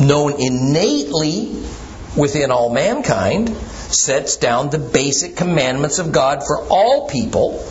known 0.00 0.40
innately 0.40 1.62
within 2.16 2.50
all 2.50 2.70
mankind, 2.70 3.48
sets 3.48 4.36
down 4.36 4.70
the 4.70 4.78
basic 4.78 5.36
commandments 5.36 5.98
of 5.98 6.12
God 6.12 6.42
for 6.46 6.66
all 6.68 7.08
people, 7.08 7.64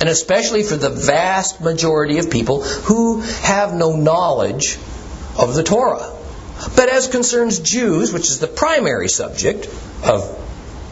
and 0.00 0.08
especially 0.08 0.62
for 0.62 0.76
the 0.76 0.90
vast 0.90 1.60
majority 1.60 2.18
of 2.18 2.30
people 2.30 2.62
who 2.62 3.20
have 3.20 3.74
no 3.74 3.96
knowledge 3.96 4.78
of 5.38 5.54
the 5.54 5.62
Torah. 5.62 6.16
But 6.76 6.88
as 6.88 7.08
concerns 7.08 7.58
Jews, 7.58 8.12
which 8.12 8.28
is 8.28 8.38
the 8.38 8.46
primary 8.46 9.08
subject 9.08 9.66
of 10.04 10.38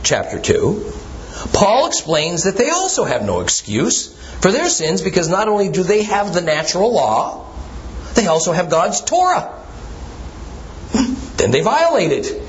chapter 0.02 0.40
2, 0.40 0.92
Paul 1.52 1.86
explains 1.86 2.44
that 2.44 2.56
they 2.56 2.70
also 2.70 3.04
have 3.04 3.24
no 3.24 3.40
excuse 3.40 4.14
for 4.40 4.52
their 4.52 4.68
sins 4.68 5.02
because 5.02 5.28
not 5.28 5.48
only 5.48 5.70
do 5.70 5.82
they 5.82 6.02
have 6.02 6.34
the 6.34 6.40
natural 6.40 6.92
law, 6.92 7.46
they 8.14 8.26
also 8.26 8.52
have 8.52 8.70
God's 8.70 9.00
Torah. 9.00 9.58
then 11.36 11.50
they 11.50 11.62
violate 11.62 12.12
it. 12.12 12.42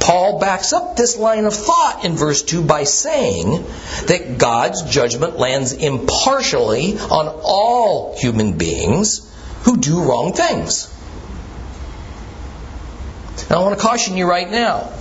Paul 0.00 0.38
backs 0.38 0.72
up 0.72 0.96
this 0.96 1.16
line 1.16 1.46
of 1.46 1.54
thought 1.54 2.04
in 2.04 2.12
verse 2.12 2.42
2 2.42 2.62
by 2.62 2.84
saying 2.84 3.64
that 4.06 4.38
God's 4.38 4.82
judgment 4.82 5.36
lands 5.36 5.72
impartially 5.72 6.96
on 6.98 7.26
all 7.42 8.16
human 8.16 8.56
beings 8.56 9.28
who 9.62 9.78
do 9.78 10.04
wrong 10.04 10.32
things. 10.32 10.92
Now, 13.50 13.60
I 13.60 13.62
want 13.64 13.76
to 13.78 13.84
caution 13.84 14.16
you 14.16 14.28
right 14.28 14.48
now. 14.48 14.92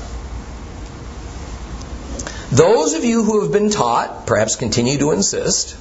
Those 2.56 2.94
of 2.94 3.04
you 3.04 3.24
who 3.24 3.42
have 3.42 3.52
been 3.52 3.70
taught, 3.70 4.28
perhaps 4.28 4.56
continue 4.56 4.98
to 5.00 5.12
insist, 5.12 5.76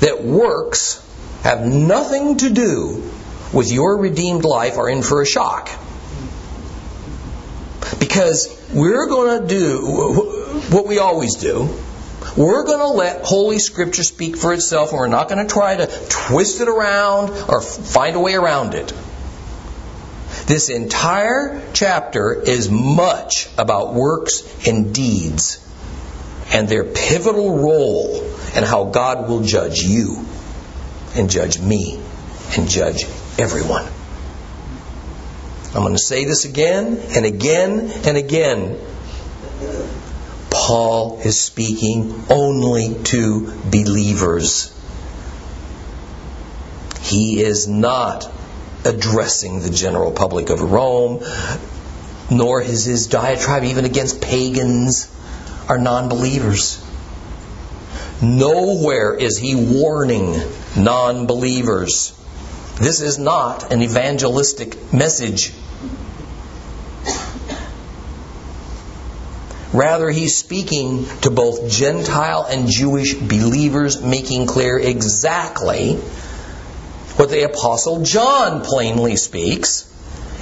that 0.00 0.22
works 0.22 1.02
have 1.42 1.64
nothing 1.64 2.36
to 2.38 2.50
do 2.50 3.10
with 3.50 3.72
your 3.72 3.96
redeemed 3.96 4.44
life 4.44 4.76
are 4.76 4.90
in 4.90 5.02
for 5.02 5.22
a 5.22 5.26
shock. 5.26 5.70
Because 7.98 8.54
we're 8.74 9.06
going 9.06 9.40
to 9.40 9.46
do 9.46 9.78
what 10.70 10.86
we 10.86 10.98
always 10.98 11.36
do. 11.36 11.78
We're 12.36 12.64
going 12.64 12.80
to 12.80 12.88
let 12.88 13.24
Holy 13.24 13.58
Scripture 13.58 14.02
speak 14.02 14.36
for 14.36 14.52
itself, 14.52 14.90
and 14.90 14.98
we're 14.98 15.08
not 15.08 15.30
going 15.30 15.46
to 15.46 15.50
try 15.50 15.76
to 15.76 15.86
twist 16.10 16.60
it 16.60 16.68
around 16.68 17.30
or 17.48 17.62
find 17.62 18.16
a 18.16 18.20
way 18.20 18.34
around 18.34 18.74
it. 18.74 18.92
This 20.52 20.68
entire 20.68 21.62
chapter 21.72 22.34
is 22.34 22.68
much 22.70 23.48
about 23.56 23.94
works 23.94 24.42
and 24.68 24.94
deeds. 24.94 25.66
and 26.52 26.68
their 26.68 26.84
pivotal 26.84 27.56
role 27.56 28.22
and 28.54 28.62
how 28.62 28.84
God 28.84 29.30
will 29.30 29.42
judge 29.42 29.80
you 29.80 30.26
and 31.14 31.30
judge 31.30 31.58
me 31.58 31.98
and 32.54 32.68
judge 32.68 33.04
everyone. 33.38 33.86
I'm 35.74 35.80
going 35.80 35.94
to 35.94 35.98
say 35.98 36.26
this 36.26 36.44
again 36.44 37.00
and 37.16 37.24
again 37.24 37.90
and 38.04 38.18
again. 38.18 38.78
Paul 40.50 41.20
is 41.24 41.40
speaking 41.40 42.24
only 42.28 43.02
to 43.04 43.50
believers. 43.70 44.78
He 47.00 47.40
is 47.40 47.66
not 47.66 48.30
addressing 48.84 49.60
the 49.60 49.70
general 49.70 50.12
public 50.12 50.50
of 50.50 50.60
Rome, 50.60 51.24
nor 52.30 52.62
is 52.62 52.84
his 52.84 53.06
diatribe 53.06 53.64
even 53.64 53.84
against 53.84 54.20
pagans 54.20 55.08
or 55.68 55.78
non 55.78 56.08
believers. 56.08 56.82
Nowhere 58.20 59.14
is 59.14 59.36
he 59.36 59.54
warning 59.54 60.40
non 60.76 61.26
believers. 61.26 62.12
This 62.76 63.00
is 63.00 63.18
not 63.18 63.72
an 63.72 63.82
evangelistic 63.82 64.92
message. 64.92 65.52
Rather, 69.72 70.10
he's 70.10 70.36
speaking 70.36 71.06
to 71.22 71.30
both 71.30 71.70
Gentile 71.70 72.46
and 72.48 72.68
Jewish 72.68 73.14
believers, 73.14 74.02
making 74.02 74.46
clear 74.46 74.78
exactly 74.78 75.98
what 77.22 77.30
the 77.30 77.44
Apostle 77.44 78.02
John 78.02 78.62
plainly 78.62 79.14
speaks 79.14 79.88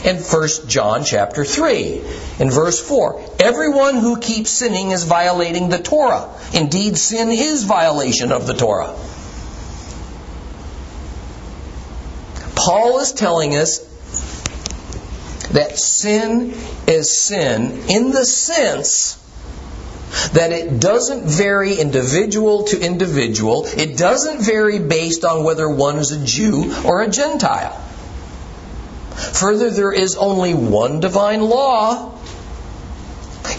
in 0.03 0.17
1 0.17 0.49
John 0.67 1.05
chapter 1.05 1.45
3. 1.45 2.01
In 2.39 2.51
verse 2.51 2.81
4, 2.81 3.23
everyone 3.39 3.97
who 3.97 4.19
keeps 4.19 4.51
sinning 4.51 4.91
is 4.91 5.05
violating 5.05 5.69
the 5.69 5.79
Torah. 5.79 6.35
Indeed, 6.55 6.97
sin 6.97 7.29
is 7.29 7.65
violation 7.65 8.33
of 8.33 8.47
the 8.47 8.55
Torah. 8.55 8.97
Paul 12.55 13.01
is 13.01 13.13
telling 13.13 13.57
us 13.57 13.81
that 15.51 15.79
sin 15.79 16.55
is 16.87 17.15
sin 17.15 17.91
in 17.91 18.11
the 18.11 18.25
sense 18.25 19.20
that 20.33 20.53
it 20.53 20.81
doesn't 20.81 21.25
vary 21.25 21.75
individual 21.75 22.65
to 22.65 22.81
individual. 22.81 23.67
It 23.67 23.97
doesn't 23.97 24.43
vary 24.43 24.79
based 24.79 25.25
on 25.25 25.45
whether 25.45 25.69
one 25.69 25.99
is 25.99 26.13
a 26.13 26.25
Jew 26.25 26.75
or 26.85 27.03
a 27.03 27.09
Gentile. 27.09 27.77
Further, 29.15 29.71
there 29.71 29.93
is 29.93 30.17
only 30.17 30.55
one 30.55 31.01
divine 31.01 31.43
law, 31.43 32.19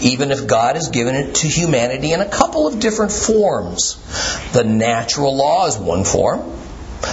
even 0.00 0.30
if 0.30 0.46
God 0.46 0.76
has 0.76 0.88
given 0.88 1.14
it 1.14 1.36
to 1.36 1.48
humanity 1.48 2.12
in 2.12 2.20
a 2.20 2.28
couple 2.28 2.66
of 2.66 2.80
different 2.80 3.12
forms. 3.12 3.96
The 4.52 4.64
natural 4.64 5.36
law 5.36 5.66
is 5.66 5.78
one 5.78 6.04
form, 6.04 6.40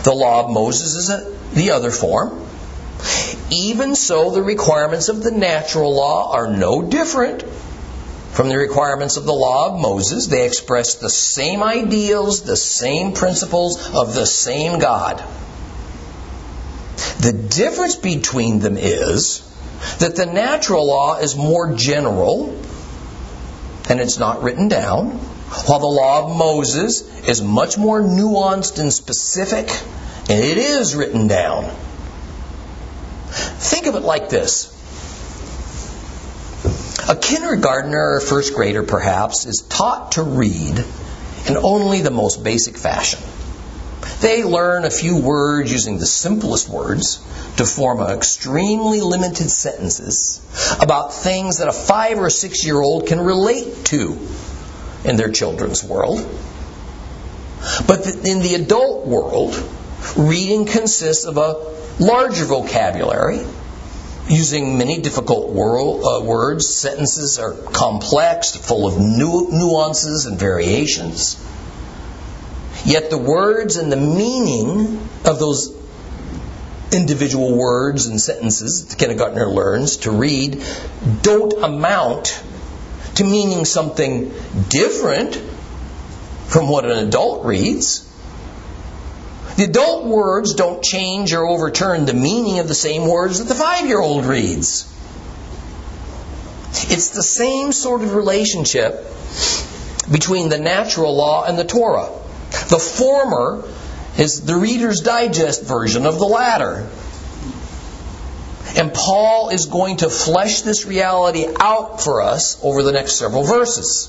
the 0.03 0.13
law 0.13 0.45
of 0.45 0.51
Moses 0.51 0.95
is 0.95 1.53
the 1.53 1.71
other 1.71 1.91
form. 1.91 2.45
Even 3.51 3.95
so, 3.95 4.31
the 4.31 4.43
requirements 4.43 5.09
of 5.09 5.23
the 5.23 5.31
natural 5.31 5.95
law 5.95 6.33
are 6.33 6.47
no 6.47 6.81
different 6.81 7.43
from 8.31 8.49
the 8.49 8.57
requirements 8.57 9.17
of 9.17 9.25
the 9.25 9.33
law 9.33 9.73
of 9.73 9.81
Moses. 9.81 10.27
They 10.27 10.45
express 10.45 10.95
the 10.95 11.09
same 11.09 11.63
ideals, 11.63 12.43
the 12.43 12.55
same 12.55 13.13
principles 13.13 13.93
of 13.93 14.13
the 14.15 14.25
same 14.25 14.79
God. 14.79 15.23
The 17.19 17.33
difference 17.33 17.95
between 17.95 18.59
them 18.59 18.77
is 18.77 19.41
that 19.99 20.15
the 20.15 20.25
natural 20.25 20.87
law 20.87 21.17
is 21.17 21.35
more 21.35 21.73
general 21.73 22.49
and 23.89 23.99
it's 23.99 24.19
not 24.19 24.43
written 24.43 24.67
down, 24.67 25.11
while 25.65 25.79
the 25.79 25.87
law 25.87 26.25
of 26.25 26.37
Moses 26.37 27.27
is 27.27 27.41
much 27.41 27.77
more 27.77 28.01
nuanced 28.01 28.79
and 28.79 28.93
specific 28.93 29.69
and 30.29 30.43
it 30.43 30.57
is 30.57 30.95
written 30.95 31.27
down. 31.27 31.75
Think 33.29 33.87
of 33.87 33.95
it 33.95 34.01
like 34.01 34.29
this 34.29 34.78
a 37.09 37.15
kindergartner 37.15 38.17
or 38.17 38.21
first 38.21 38.53
grader, 38.53 38.83
perhaps, 38.83 39.47
is 39.47 39.63
taught 39.63 40.11
to 40.13 40.21
read 40.21 40.85
in 41.47 41.57
only 41.57 42.01
the 42.01 42.11
most 42.11 42.43
basic 42.43 42.77
fashion. 42.77 43.19
They 44.21 44.43
learn 44.43 44.85
a 44.85 44.91
few 44.91 45.17
words 45.17 45.71
using 45.71 45.97
the 45.97 46.05
simplest 46.05 46.69
words 46.69 47.17
to 47.57 47.65
form 47.65 47.99
extremely 47.99 49.01
limited 49.01 49.49
sentences 49.49 50.39
about 50.79 51.11
things 51.13 51.57
that 51.57 51.67
a 51.67 51.73
five 51.73 52.19
or 52.19 52.29
six 52.29 52.63
year 52.63 52.79
old 52.79 53.07
can 53.07 53.19
relate 53.19 53.85
to 53.85 54.19
in 55.03 55.15
their 55.15 55.31
children's 55.31 55.83
world. 55.83 56.19
But 57.87 58.05
in 58.05 58.41
the 58.41 58.55
adult 58.55 59.07
world, 59.07 59.55
reading 60.15 60.65
consists 60.65 61.25
of 61.25 61.37
a 61.37 62.03
larger 62.03 62.45
vocabulary 62.45 63.45
using 64.29 64.77
many 64.77 65.01
difficult 65.01 65.49
world, 65.49 66.03
uh, 66.05 66.23
words. 66.23 66.67
Sentences 66.77 67.39
are 67.39 67.53
complex, 67.53 68.55
full 68.55 68.87
of 68.87 68.99
nu- 68.99 69.49
nuances 69.51 70.25
and 70.25 70.39
variations. 70.39 71.43
Yet 72.85 73.09
the 73.09 73.17
words 73.17 73.75
and 73.75 73.91
the 73.91 73.97
meaning 73.97 75.09
of 75.25 75.39
those 75.39 75.75
individual 76.91 77.55
words 77.55 78.07
and 78.07 78.19
sentences 78.19 78.85
the 78.85 78.95
kindergartner 78.95 79.47
learns 79.47 79.97
to 79.97 80.11
read 80.11 80.63
don't 81.21 81.53
amount 81.53 82.41
to 83.15 83.23
meaning 83.23 83.65
something 83.65 84.33
different 84.69 85.35
from 86.47 86.67
what 86.67 86.85
an 86.85 87.07
adult 87.07 87.45
reads. 87.45 88.08
The 89.59 89.65
adult 89.65 90.05
words 90.05 90.53
don't 90.53 90.81
change 90.81 91.33
or 91.33 91.45
overturn 91.45 92.05
the 92.05 92.13
meaning 92.13 92.59
of 92.59 92.69
the 92.69 92.73
same 92.73 93.05
words 93.05 93.39
that 93.39 93.49
the 93.49 93.55
five 93.55 93.85
year 93.87 93.99
old 93.99 94.25
reads. 94.25 94.85
It's 96.89 97.09
the 97.09 97.21
same 97.21 97.73
sort 97.73 98.01
of 98.01 98.15
relationship 98.15 99.03
between 100.09 100.47
the 100.47 100.57
natural 100.57 101.13
law 101.13 101.43
and 101.43 101.59
the 101.59 101.65
Torah. 101.65 102.07
The 102.69 102.79
former 102.79 103.65
is 104.17 104.45
the 104.45 104.55
Reader's 104.55 105.01
Digest 105.01 105.63
version 105.63 106.05
of 106.05 106.19
the 106.19 106.25
latter. 106.25 106.87
And 108.77 108.93
Paul 108.93 109.49
is 109.49 109.65
going 109.65 109.97
to 109.97 110.09
flesh 110.09 110.61
this 110.61 110.85
reality 110.85 111.45
out 111.59 112.01
for 112.01 112.21
us 112.21 112.63
over 112.63 112.81
the 112.81 112.93
next 112.93 113.17
several 113.17 113.43
verses. 113.43 114.05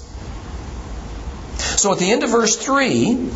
So 1.77 1.91
at 1.91 1.99
the 1.99 2.13
end 2.13 2.23
of 2.23 2.31
verse 2.31 2.55
3, 2.55 3.31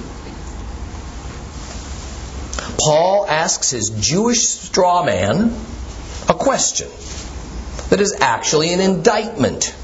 Paul 2.78 3.26
asks 3.28 3.70
his 3.70 3.90
Jewish 3.90 4.46
straw 4.48 5.04
man 5.04 5.54
a 6.28 6.34
question 6.34 6.88
that 7.90 8.00
is 8.00 8.16
actually 8.20 8.72
an 8.72 8.80
indictment. 8.80 9.74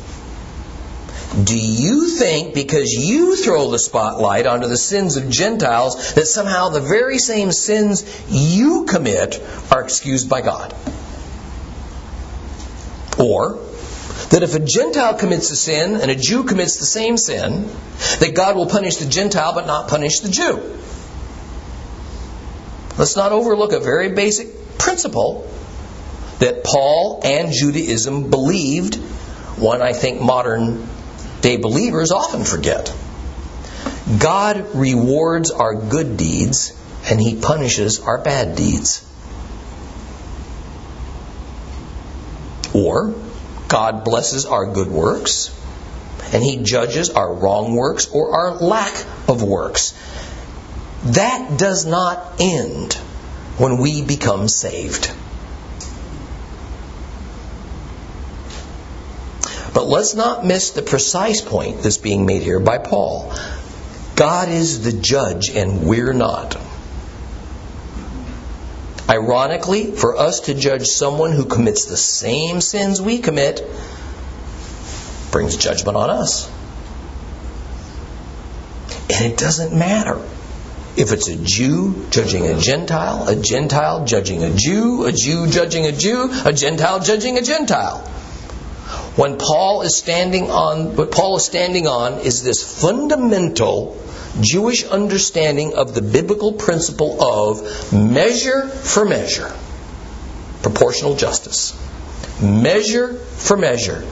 Do 1.44 1.56
you 1.56 2.08
think 2.08 2.54
because 2.54 2.90
you 2.90 3.36
throw 3.36 3.70
the 3.70 3.78
spotlight 3.78 4.46
onto 4.46 4.66
the 4.66 4.76
sins 4.76 5.16
of 5.16 5.30
Gentiles 5.30 6.14
that 6.14 6.26
somehow 6.26 6.70
the 6.70 6.80
very 6.80 7.18
same 7.18 7.52
sins 7.52 8.04
you 8.28 8.84
commit 8.86 9.40
are 9.70 9.80
excused 9.80 10.28
by 10.28 10.40
God? 10.40 10.74
Or 13.18 13.60
that 14.30 14.42
if 14.42 14.54
a 14.54 14.60
Gentile 14.60 15.14
commits 15.14 15.50
a 15.50 15.56
sin 15.56 15.96
and 16.00 16.10
a 16.10 16.16
Jew 16.16 16.44
commits 16.44 16.78
the 16.78 16.86
same 16.86 17.16
sin, 17.16 17.68
that 18.18 18.32
God 18.34 18.56
will 18.56 18.66
punish 18.66 18.96
the 18.96 19.06
Gentile 19.06 19.54
but 19.54 19.66
not 19.66 19.88
punish 19.88 20.20
the 20.20 20.30
Jew? 20.30 20.78
Let's 23.00 23.16
not 23.16 23.32
overlook 23.32 23.72
a 23.72 23.80
very 23.80 24.10
basic 24.10 24.76
principle 24.76 25.50
that 26.38 26.64
Paul 26.64 27.22
and 27.24 27.50
Judaism 27.50 28.28
believed, 28.28 28.96
one 29.56 29.80
I 29.80 29.94
think 29.94 30.20
modern 30.20 30.86
day 31.40 31.56
believers 31.56 32.12
often 32.12 32.44
forget. 32.44 32.94
God 34.18 34.74
rewards 34.74 35.50
our 35.50 35.74
good 35.76 36.18
deeds 36.18 36.78
and 37.08 37.18
he 37.18 37.36
punishes 37.36 38.00
our 38.00 38.18
bad 38.18 38.54
deeds. 38.54 39.02
Or, 42.74 43.14
God 43.68 44.04
blesses 44.04 44.44
our 44.44 44.74
good 44.74 44.88
works 44.88 45.58
and 46.34 46.42
he 46.42 46.58
judges 46.58 47.08
our 47.08 47.32
wrong 47.32 47.74
works 47.74 48.08
or 48.10 48.34
our 48.34 48.56
lack 48.56 48.92
of 49.26 49.42
works. 49.42 49.94
That 51.04 51.58
does 51.58 51.86
not 51.86 52.34
end 52.40 52.94
when 53.56 53.78
we 53.78 54.02
become 54.02 54.48
saved. 54.48 55.10
But 59.72 59.86
let's 59.86 60.14
not 60.14 60.44
miss 60.44 60.70
the 60.70 60.82
precise 60.82 61.40
point 61.40 61.82
that's 61.82 61.96
being 61.96 62.26
made 62.26 62.42
here 62.42 62.60
by 62.60 62.78
Paul. 62.78 63.32
God 64.16 64.48
is 64.48 64.82
the 64.82 64.92
judge 64.92 65.48
and 65.50 65.86
we're 65.86 66.12
not. 66.12 66.60
Ironically, 69.08 69.92
for 69.92 70.16
us 70.16 70.40
to 70.40 70.54
judge 70.54 70.86
someone 70.86 71.32
who 71.32 71.46
commits 71.46 71.86
the 71.86 71.96
same 71.96 72.60
sins 72.60 73.00
we 73.00 73.18
commit 73.18 73.66
brings 75.30 75.56
judgment 75.56 75.96
on 75.96 76.10
us. 76.10 76.50
And 79.12 79.32
it 79.32 79.38
doesn't 79.38 79.76
matter 79.76 80.20
if 80.96 81.12
it's 81.12 81.28
a 81.28 81.36
Jew 81.36 82.06
judging 82.10 82.46
a 82.46 82.58
Gentile, 82.58 83.28
a 83.28 83.36
Gentile 83.36 84.04
judging 84.04 84.42
a 84.42 84.50
Jew, 84.54 85.04
a 85.04 85.12
Jew 85.12 85.46
judging 85.48 85.86
a 85.86 85.92
Jew, 85.92 86.30
a 86.44 86.52
Gentile 86.52 87.00
judging 87.00 87.38
a 87.38 87.42
Gentile. 87.42 87.98
When 89.16 89.38
Paul 89.38 89.82
is 89.82 89.96
standing 89.96 90.50
on, 90.50 90.96
what 90.96 91.10
Paul 91.10 91.36
is 91.36 91.44
standing 91.44 91.86
on 91.86 92.20
is 92.20 92.42
this 92.42 92.80
fundamental 92.80 94.00
Jewish 94.40 94.84
understanding 94.84 95.74
of 95.74 95.94
the 95.94 96.02
biblical 96.02 96.52
principle 96.52 97.22
of 97.22 97.92
measure 97.92 98.68
for 98.68 99.04
measure, 99.04 99.52
proportional 100.62 101.16
justice. 101.16 101.76
Measure 102.40 103.14
for 103.14 103.56
measure. 103.56 104.04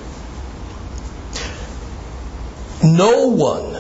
No 2.83 3.29
one 3.29 3.78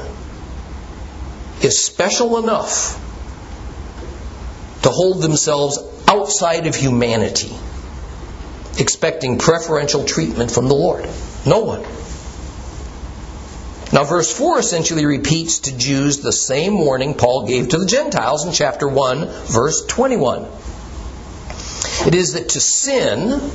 is 1.63 1.83
special 1.85 2.39
enough 2.39 2.95
to 4.83 4.91
hold 4.91 5.23
themselves 5.23 5.79
outside 6.07 6.67
of 6.67 6.75
humanity, 6.75 7.55
expecting 8.79 9.39
preferential 9.39 10.05
treatment 10.05 10.51
from 10.51 10.69
the 10.69 10.75
Lord. 10.75 11.09
No 11.45 11.61
one. 11.61 11.83
Now, 13.91 14.05
verse 14.05 14.31
4 14.33 14.59
essentially 14.59 15.07
repeats 15.07 15.61
to 15.61 15.77
Jews 15.77 16.19
the 16.19 16.33
same 16.33 16.79
warning 16.79 17.15
Paul 17.15 17.47
gave 17.47 17.71
to 17.71 17.79
the 17.79 17.87
Gentiles 17.87 18.45
in 18.45 18.53
chapter 18.53 18.87
1, 18.87 19.27
verse 19.27 19.87
21. 19.87 20.47
It 22.07 22.15
is 22.15 22.35
that 22.35 22.51
to 22.51 22.61
sin 22.61 23.51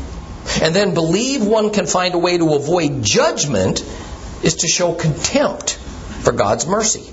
and 0.61 0.75
then 0.75 0.93
believe 0.93 1.45
one 1.45 1.71
can 1.71 1.85
find 1.85 2.15
a 2.15 2.17
way 2.17 2.37
to 2.37 2.55
avoid 2.55 3.03
judgment 3.03 3.83
is 4.41 4.55
to 4.55 4.67
show 4.67 4.93
contempt 4.93 5.75
for 5.75 6.33
God's 6.33 6.67
mercy. 6.67 7.12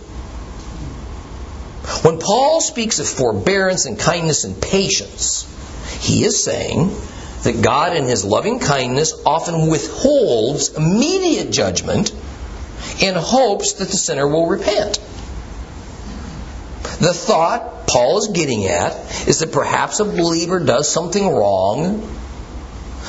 When 2.03 2.19
Paul 2.19 2.61
speaks 2.61 2.99
of 2.99 3.09
forbearance 3.09 3.85
and 3.87 3.99
kindness 3.99 4.45
and 4.45 4.61
patience, 4.61 5.47
he 6.01 6.25
is 6.25 6.43
saying 6.43 6.91
that 7.43 7.63
God, 7.63 7.97
in 7.97 8.05
his 8.05 8.25
loving 8.25 8.59
kindness, 8.59 9.15
often 9.27 9.69
withholds 9.69 10.71
immediate 10.77 11.51
judgment 11.51 12.13
in 13.01 13.15
hopes 13.15 13.75
that 13.75 13.89
the 13.89 13.97
sinner 13.97 14.27
will 14.27 14.47
repent. 14.47 14.99
The 17.01 17.15
thought 17.15 17.87
Paul 17.87 18.19
is 18.19 18.29
getting 18.29 18.67
at 18.67 18.93
is 19.27 19.41
that 19.41 19.53
perhaps 19.53 20.01
a 20.01 20.05
believer 20.05 20.61
does 20.61 20.89
something 20.89 21.27
wrong, 21.27 22.17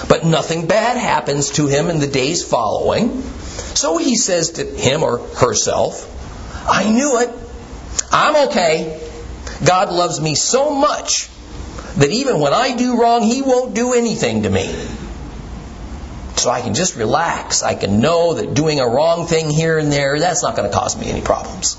but 0.07 0.25
nothing 0.25 0.67
bad 0.67 0.97
happens 0.97 1.51
to 1.51 1.67
him 1.67 1.89
in 1.89 1.99
the 1.99 2.07
days 2.07 2.43
following. 2.43 3.21
So 3.75 3.97
he 3.97 4.15
says 4.15 4.51
to 4.51 4.63
him 4.63 5.03
or 5.03 5.19
herself, 5.19 6.07
I 6.67 6.89
knew 6.91 7.19
it. 7.19 7.29
I'm 8.11 8.49
okay. 8.49 8.99
God 9.65 9.91
loves 9.91 10.19
me 10.19 10.35
so 10.35 10.73
much 10.73 11.29
that 11.97 12.09
even 12.09 12.39
when 12.39 12.53
I 12.53 12.75
do 12.75 12.99
wrong, 12.99 13.21
He 13.21 13.41
won't 13.41 13.73
do 13.73 13.93
anything 13.93 14.43
to 14.43 14.49
me. 14.49 14.67
So 16.37 16.49
I 16.49 16.61
can 16.61 16.73
just 16.73 16.95
relax. 16.95 17.61
I 17.61 17.75
can 17.75 17.99
know 17.99 18.33
that 18.35 18.53
doing 18.53 18.79
a 18.79 18.87
wrong 18.87 19.27
thing 19.27 19.49
here 19.49 19.77
and 19.77 19.91
there, 19.91 20.17
that's 20.19 20.41
not 20.41 20.55
going 20.55 20.69
to 20.69 20.75
cause 20.75 20.97
me 20.97 21.09
any 21.09 21.21
problems. 21.21 21.77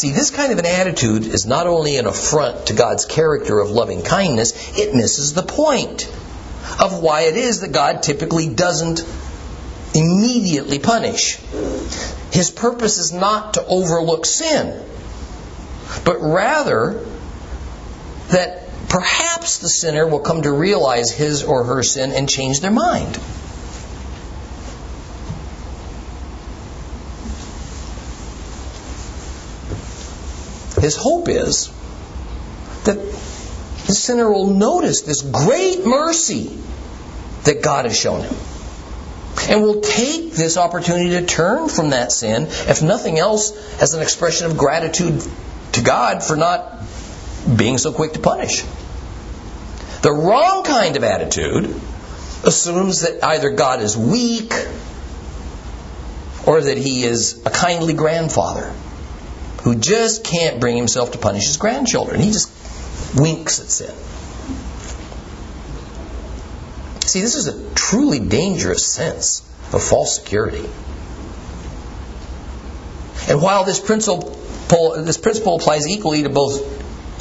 See, 0.00 0.12
this 0.12 0.30
kind 0.30 0.50
of 0.50 0.58
an 0.58 0.64
attitude 0.64 1.26
is 1.26 1.44
not 1.44 1.66
only 1.66 1.98
an 1.98 2.06
affront 2.06 2.68
to 2.68 2.72
God's 2.72 3.04
character 3.04 3.60
of 3.60 3.68
loving 3.70 4.02
kindness, 4.02 4.78
it 4.78 4.94
misses 4.94 5.34
the 5.34 5.42
point 5.42 6.06
of 6.80 7.02
why 7.02 7.22
it 7.22 7.36
is 7.36 7.60
that 7.60 7.72
God 7.72 8.02
typically 8.02 8.48
doesn't 8.48 9.00
immediately 9.94 10.78
punish. 10.78 11.36
His 12.32 12.50
purpose 12.50 12.98
is 12.98 13.12
not 13.12 13.54
to 13.54 13.66
overlook 13.66 14.24
sin, 14.24 14.82
but 16.04 16.18
rather 16.20 17.04
that 18.28 18.68
perhaps 18.88 19.58
the 19.58 19.68
sinner 19.68 20.06
will 20.06 20.20
come 20.20 20.42
to 20.42 20.52
realize 20.52 21.10
his 21.10 21.42
or 21.42 21.64
her 21.64 21.82
sin 21.82 22.12
and 22.12 22.28
change 22.28 22.60
their 22.60 22.70
mind. 22.70 23.18
His 30.80 30.96
hope 30.96 31.28
is 31.28 31.70
that 32.84 32.96
the 33.86 33.94
sinner 33.94 34.30
will 34.30 34.46
notice 34.46 35.02
this 35.02 35.20
great 35.20 35.84
mercy 35.84 36.56
that 37.44 37.62
God 37.62 37.84
has 37.84 37.98
shown 37.98 38.22
him. 38.22 38.34
And 39.50 39.62
will 39.62 39.80
take 39.80 40.32
this 40.32 40.56
opportunity 40.56 41.10
to 41.10 41.26
turn 41.26 41.68
from 41.68 41.90
that 41.90 42.12
sin, 42.12 42.46
if 42.48 42.82
nothing 42.82 43.18
else, 43.18 43.52
as 43.82 43.92
an 43.94 44.00
expression 44.00 44.46
of 44.46 44.56
gratitude 44.56 45.22
to 45.72 45.82
God 45.82 46.22
for 46.22 46.36
not 46.36 46.82
being 47.56 47.76
so 47.76 47.92
quick 47.92 48.12
to 48.12 48.20
punish. 48.20 48.62
The 50.02 50.12
wrong 50.12 50.64
kind 50.64 50.96
of 50.96 51.04
attitude 51.04 51.64
assumes 52.44 53.02
that 53.02 53.22
either 53.24 53.50
God 53.50 53.82
is 53.82 53.96
weak 53.96 54.52
or 56.46 56.60
that 56.60 56.78
he 56.78 57.04
is 57.04 57.44
a 57.44 57.50
kindly 57.50 57.92
grandfather 57.92 58.72
who 59.62 59.74
just 59.74 60.24
can't 60.24 60.58
bring 60.60 60.76
himself 60.76 61.12
to 61.12 61.18
punish 61.18 61.46
his 61.46 61.58
grandchildren. 61.58 62.20
He 62.20 62.30
just 62.30 62.50
winks 63.14 63.60
at 63.60 63.66
sin. 63.66 63.94
See, 67.10 67.22
this 67.22 67.34
is 67.34 67.48
a 67.48 67.74
truly 67.74 68.20
dangerous 68.20 68.86
sense 68.86 69.40
of 69.72 69.82
false 69.82 70.14
security. 70.14 70.64
And 73.28 73.42
while 73.42 73.64
this 73.64 73.80
principle, 73.80 74.30
this 75.02 75.16
principle 75.16 75.56
applies 75.56 75.88
equally 75.88 76.22
to 76.22 76.28
both 76.28 76.62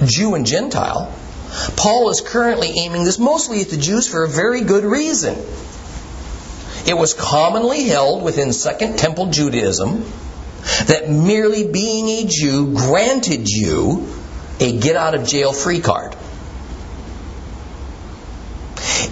Jew 0.06 0.36
and 0.36 0.46
Gentile, 0.46 1.12
Paul 1.76 2.12
is 2.12 2.22
currently 2.22 2.72
aiming 2.78 3.04
this 3.04 3.18
mostly 3.18 3.62
at 3.62 3.70
the 3.70 3.78
Jews 3.78 4.08
for 4.08 4.24
a 4.24 4.30
very 4.30 4.62
good 4.62 4.84
reason. 4.84 5.36
It 6.86 6.96
was 6.96 7.16
commonly 7.16 7.86
held 7.86 8.22
within 8.22 8.54
Second 8.54 9.00
Temple 9.00 9.32
Judaism 9.32 10.06
that 10.86 11.10
merely 11.10 11.68
being 11.68 12.10
a 12.10 12.28
Jew 12.30 12.76
granted 12.76 13.50
you 13.50 14.08
a 14.60 14.78
get 14.78 14.96
out 14.96 15.16
of 15.16 15.26
jail 15.26 15.52
free 15.52 15.80
card. 15.80 16.16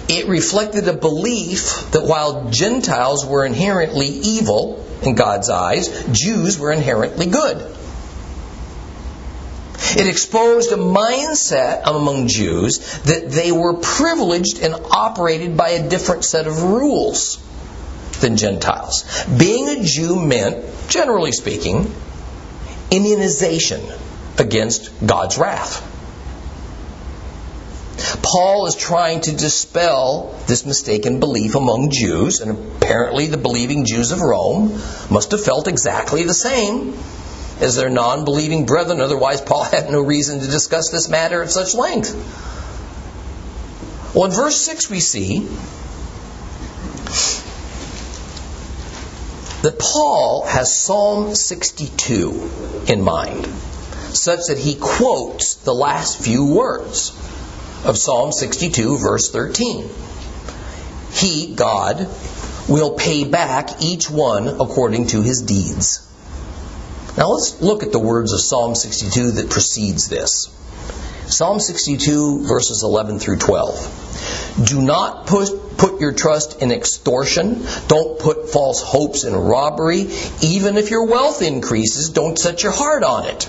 It 0.08 0.26
reflected 0.26 0.88
a 0.88 0.94
belief 0.94 1.90
that 1.92 2.04
while 2.04 2.50
Gentiles 2.50 3.26
were 3.26 3.44
inherently 3.44 4.06
evil 4.06 4.84
in 5.02 5.14
God's 5.14 5.50
eyes, 5.50 5.88
Jews 6.10 6.58
were 6.58 6.72
inherently 6.72 7.26
good. 7.26 7.58
It 9.96 10.06
exposed 10.06 10.72
a 10.72 10.76
mindset 10.76 11.82
among 11.84 12.28
Jews 12.28 12.78
that 13.02 13.30
they 13.30 13.52
were 13.52 13.74
privileged 13.74 14.60
and 14.62 14.74
operated 14.74 15.56
by 15.56 15.70
a 15.70 15.88
different 15.88 16.24
set 16.24 16.46
of 16.46 16.62
rules 16.62 17.38
than 18.20 18.36
Gentiles. 18.36 19.04
Being 19.24 19.68
a 19.68 19.84
Jew 19.84 20.16
meant, 20.16 20.64
generally 20.88 21.32
speaking, 21.32 21.94
immunization 22.90 23.80
against 24.38 24.90
God's 25.04 25.38
wrath. 25.38 25.84
Paul 28.22 28.66
is 28.66 28.74
trying 28.74 29.20
to 29.22 29.32
dispel 29.36 30.34
this 30.46 30.64
mistaken 30.64 31.20
belief 31.20 31.54
among 31.54 31.90
Jews, 31.90 32.40
and 32.40 32.76
apparently 32.76 33.26
the 33.26 33.36
believing 33.36 33.84
Jews 33.84 34.12
of 34.12 34.20
Rome 34.20 34.80
must 35.10 35.32
have 35.32 35.44
felt 35.44 35.68
exactly 35.68 36.24
the 36.24 36.34
same 36.34 36.96
as 37.60 37.76
their 37.76 37.90
non 37.90 38.24
believing 38.24 38.64
brethren, 38.66 39.00
otherwise, 39.00 39.40
Paul 39.40 39.64
had 39.70 39.90
no 39.90 40.00
reason 40.00 40.40
to 40.40 40.46
discuss 40.46 40.90
this 40.90 41.08
matter 41.08 41.42
at 41.42 41.50
such 41.50 41.74
length. 41.74 42.14
Well, 44.14 44.24
in 44.24 44.30
verse 44.30 44.56
6, 44.56 44.88
we 44.88 45.00
see 45.00 45.40
that 49.62 49.78
Paul 49.78 50.46
has 50.46 50.74
Psalm 50.74 51.34
62 51.34 52.50
in 52.86 53.02
mind, 53.02 53.46
such 54.14 54.40
that 54.48 54.58
he 54.58 54.76
quotes 54.76 55.56
the 55.56 55.74
last 55.74 56.22
few 56.22 56.46
words 56.46 57.12
of 57.84 57.96
Psalm 57.96 58.32
62, 58.32 58.98
verse 58.98 59.30
13. 59.30 59.88
He, 61.12 61.54
God, 61.54 62.08
will 62.68 62.94
pay 62.94 63.24
back 63.24 63.82
each 63.82 64.10
one 64.10 64.48
according 64.48 65.08
to 65.08 65.22
his 65.22 65.42
deeds. 65.42 66.04
Now 67.16 67.30
let's 67.30 67.60
look 67.60 67.82
at 67.82 67.92
the 67.92 67.98
words 67.98 68.32
of 68.32 68.40
Psalm 68.40 68.74
62 68.74 69.32
that 69.32 69.50
precedes 69.50 70.08
this. 70.08 70.54
Psalm 71.26 71.60
62, 71.60 72.46
verses 72.46 72.82
11 72.82 73.18
through 73.18 73.38
12. 73.38 74.64
Do 74.64 74.80
not 74.80 75.26
put, 75.26 75.76
put 75.76 76.00
your 76.00 76.12
trust 76.12 76.62
in 76.62 76.72
extortion. 76.72 77.66
Don't 77.86 78.18
put 78.18 78.50
false 78.50 78.82
hopes 78.82 79.24
in 79.24 79.34
robbery. 79.34 80.06
Even 80.42 80.76
if 80.76 80.90
your 80.90 81.06
wealth 81.06 81.42
increases, 81.42 82.10
don't 82.10 82.38
set 82.38 82.62
your 82.62 82.72
heart 82.72 83.02
on 83.02 83.26
it. 83.26 83.48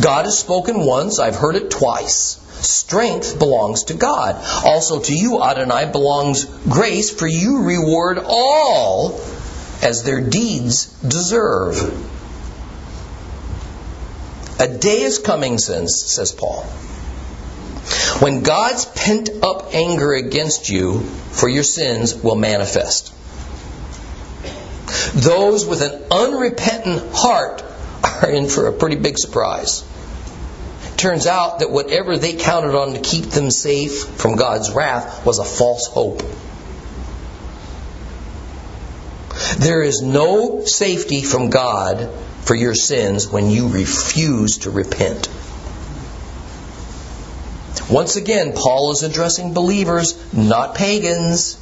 God 0.00 0.24
has 0.24 0.38
spoken 0.38 0.84
once, 0.84 1.18
I've 1.18 1.36
heard 1.36 1.56
it 1.56 1.70
twice. 1.70 2.40
Strength 2.60 3.38
belongs 3.38 3.84
to 3.84 3.94
God. 3.94 4.36
Also 4.64 5.00
to 5.00 5.14
you, 5.14 5.42
Adonai, 5.42 5.92
belongs 5.92 6.44
grace, 6.44 7.10
for 7.10 7.26
you 7.26 7.62
reward 7.62 8.18
all 8.24 9.20
as 9.82 10.02
their 10.02 10.20
deeds 10.20 10.86
deserve. 11.02 11.78
A 14.60 14.66
day 14.66 15.02
is 15.02 15.18
coming, 15.18 15.56
says 15.58 16.32
Paul, 16.32 16.64
when 18.20 18.42
God's 18.42 18.86
pent 18.86 19.30
up 19.42 19.72
anger 19.72 20.14
against 20.14 20.68
you 20.68 21.00
for 21.00 21.48
your 21.48 21.62
sins 21.62 22.14
will 22.14 22.34
manifest. 22.34 23.14
Those 25.14 25.64
with 25.64 25.82
an 25.82 26.02
unrepentant 26.10 27.14
heart 27.14 27.62
are 28.22 28.30
in 28.30 28.48
for 28.48 28.66
a 28.66 28.72
pretty 28.72 28.96
big 28.96 29.18
surprise. 29.18 29.84
Turns 30.96 31.26
out 31.26 31.60
that 31.60 31.70
whatever 31.70 32.16
they 32.18 32.34
counted 32.34 32.74
on 32.74 32.94
to 32.94 33.00
keep 33.00 33.26
them 33.26 33.50
safe 33.50 34.04
from 34.04 34.36
God's 34.36 34.72
wrath 34.72 35.24
was 35.24 35.38
a 35.38 35.44
false 35.44 35.86
hope. 35.86 36.22
There 39.58 39.82
is 39.82 40.02
no 40.02 40.64
safety 40.64 41.22
from 41.22 41.50
God 41.50 42.10
for 42.42 42.54
your 42.54 42.74
sins 42.74 43.28
when 43.28 43.50
you 43.50 43.68
refuse 43.68 44.58
to 44.58 44.70
repent. 44.70 45.28
Once 47.90 48.16
again, 48.16 48.52
Paul 48.54 48.92
is 48.92 49.02
addressing 49.02 49.54
believers, 49.54 50.16
not 50.32 50.74
pagans. 50.74 51.58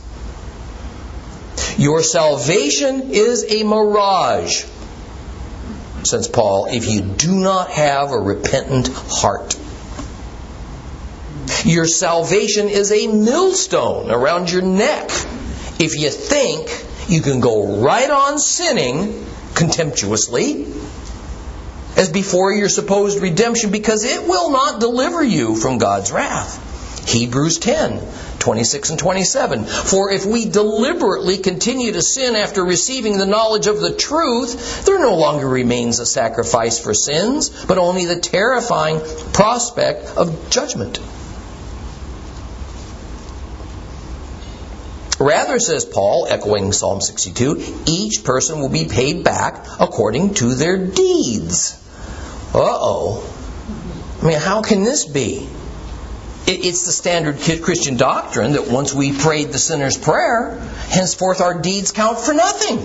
Your 1.77 2.03
salvation 2.03 3.11
is 3.13 3.45
a 3.49 3.63
mirage, 3.63 4.65
says 6.07 6.29
Paul, 6.29 6.67
if 6.67 6.89
you 6.89 7.03
do 7.03 7.35
not 7.35 7.71
have 7.71 8.11
a 8.13 8.19
repentant 8.19 8.89
heart. 8.89 9.57
Your 11.65 11.87
salvation 11.87 12.69
is 12.69 12.93
a 12.93 13.07
millstone 13.07 14.11
around 14.11 14.51
your 14.51 14.63
neck 14.63 15.11
if 15.79 15.97
you 15.97 16.11
think 16.11 16.85
you 17.09 17.21
can 17.21 17.41
go 17.41 17.81
right 17.83 18.11
on 18.11 18.39
sinning 18.39 19.27
contemptuously 19.55 20.67
as 21.97 22.11
before 22.11 22.53
your 22.53 22.69
supposed 22.69 23.21
redemption 23.21 23.71
because 23.71 24.05
it 24.05 24.27
will 24.27 24.51
not 24.51 24.81
deliver 24.81 25.23
you 25.23 25.57
from 25.57 25.79
God's 25.79 26.13
wrath. 26.13 26.63
Hebrews 27.09 27.59
10, 27.59 28.01
26 28.39 28.91
and 28.91 28.99
27. 28.99 29.65
For 29.65 30.11
if 30.13 30.27
we 30.27 30.45
deliberately 30.45 31.39
continue 31.39 31.93
to 31.93 32.03
sin 32.03 32.37
after 32.37 32.65
receiving 32.65 33.19
the 33.19 33.27
knowledge 33.27 33.67
of 33.67 33.81
the 33.81 33.95
truth, 33.95 34.85
there 34.87 34.99
no 34.99 35.17
longer 35.17 35.49
remains 35.49 35.99
a 35.99 36.07
sacrifice 36.07 36.79
for 36.79 36.95
sins, 36.95 37.51
but 37.67 37.79
only 37.79 38.07
the 38.07 38.21
terrifying 38.21 39.01
prospect 39.33 40.17
of 40.17 40.51
judgment. 40.51 40.99
Rather, 45.19 45.59
says 45.59 45.87
Paul, 45.87 46.27
echoing 46.29 46.73
Psalm 46.73 47.01
62, 47.01 47.83
each 47.87 48.23
person 48.23 48.61
will 48.61 48.69
be 48.69 48.87
paid 48.87 49.25
back 49.25 49.67
according 49.81 50.35
to 50.35 50.55
their 50.55 50.77
deeds. 50.77 51.83
Uh 52.55 52.61
oh. 52.61 53.33
I 54.23 54.27
mean, 54.27 54.39
how 54.39 54.63
can 54.63 54.85
this 54.85 55.07
be? 55.07 55.49
It's 56.49 56.87
the 56.87 56.93
standard 56.93 57.39
Christian 57.63 57.97
doctrine 57.97 58.53
that 58.53 58.69
once 58.69 58.95
we 58.95 59.13
prayed 59.13 59.49
the 59.49 59.59
sinner's 59.59 59.99
prayer, 59.99 60.61
henceforth 60.91 61.41
our 61.41 61.61
deeds 61.61 61.91
count 61.91 62.21
for 62.21 62.35
nothing. 62.35 62.79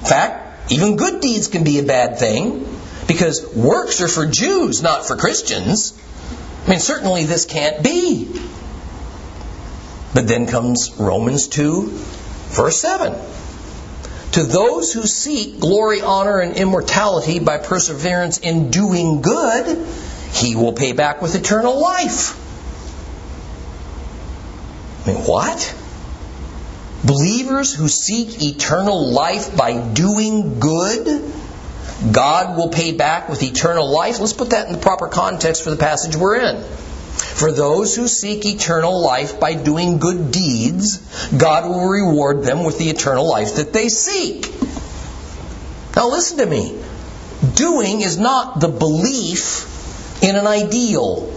In 0.00 0.06
fact, 0.06 0.70
even 0.70 0.96
good 0.96 1.22
deeds 1.22 1.48
can 1.48 1.64
be 1.64 1.78
a 1.78 1.82
bad 1.82 2.18
thing 2.18 2.66
because 3.06 3.54
works 3.54 4.02
are 4.02 4.08
for 4.08 4.26
Jews, 4.26 4.82
not 4.82 5.06
for 5.06 5.16
Christians. 5.16 5.98
I 6.66 6.70
mean, 6.70 6.80
certainly 6.80 7.24
this 7.24 7.46
can't 7.46 7.82
be. 7.82 8.28
But 10.12 10.28
then 10.28 10.46
comes 10.46 10.94
Romans 10.98 11.48
2, 11.48 11.88
verse 11.88 12.78
7. 12.78 13.18
To 14.32 14.42
those 14.42 14.92
who 14.92 15.06
seek 15.06 15.60
glory, 15.60 16.00
honor, 16.02 16.38
and 16.40 16.56
immortality 16.56 17.38
by 17.38 17.58
perseverance 17.58 18.38
in 18.38 18.70
doing 18.70 19.22
good, 19.22 19.86
he 20.34 20.56
will 20.56 20.72
pay 20.72 20.92
back 20.92 21.22
with 21.22 21.34
eternal 21.34 21.80
life. 21.80 22.40
I 25.06 25.12
mean, 25.12 25.22
what? 25.22 25.76
Believers 27.04 27.72
who 27.72 27.88
seek 27.88 28.42
eternal 28.42 29.12
life 29.12 29.56
by 29.56 29.78
doing 29.78 30.58
good, 30.58 31.32
God 32.10 32.56
will 32.56 32.70
pay 32.70 32.92
back 32.92 33.28
with 33.28 33.42
eternal 33.42 33.88
life. 33.88 34.18
Let's 34.18 34.32
put 34.32 34.50
that 34.50 34.66
in 34.66 34.72
the 34.72 34.80
proper 34.80 35.08
context 35.08 35.62
for 35.62 35.70
the 35.70 35.76
passage 35.76 36.16
we're 36.16 36.36
in. 36.36 36.62
For 36.62 37.52
those 37.52 37.94
who 37.94 38.08
seek 38.08 38.44
eternal 38.44 39.02
life 39.02 39.38
by 39.38 39.54
doing 39.54 39.98
good 39.98 40.32
deeds, 40.32 40.98
God 41.36 41.68
will 41.68 41.88
reward 41.88 42.42
them 42.42 42.64
with 42.64 42.78
the 42.78 42.88
eternal 42.90 43.28
life 43.28 43.56
that 43.56 43.72
they 43.72 43.88
seek. 43.88 44.48
Now 45.94 46.08
listen 46.08 46.38
to 46.38 46.46
me. 46.46 46.80
Doing 47.54 48.00
is 48.00 48.18
not 48.18 48.60
the 48.60 48.68
belief 48.68 49.70
in 50.24 50.36
an 50.36 50.46
ideal. 50.46 51.30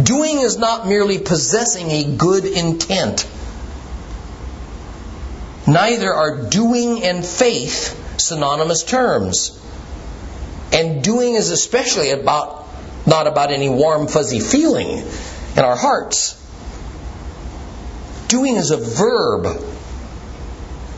Doing 0.00 0.40
is 0.40 0.58
not 0.58 0.86
merely 0.86 1.18
possessing 1.18 1.90
a 1.90 2.04
good 2.16 2.44
intent. 2.44 3.26
Neither 5.66 6.12
are 6.12 6.42
doing 6.42 7.02
and 7.02 7.24
faith 7.24 8.20
synonymous 8.20 8.84
terms. 8.84 9.58
And 10.72 11.02
doing 11.02 11.34
is 11.34 11.50
especially 11.50 12.10
about 12.10 12.66
not 13.06 13.26
about 13.26 13.50
any 13.50 13.70
warm 13.70 14.08
fuzzy 14.08 14.40
feeling 14.40 14.98
in 15.56 15.64
our 15.64 15.76
hearts. 15.76 16.36
Doing 18.28 18.56
is 18.56 18.70
a 18.70 18.76
verb. 18.76 19.46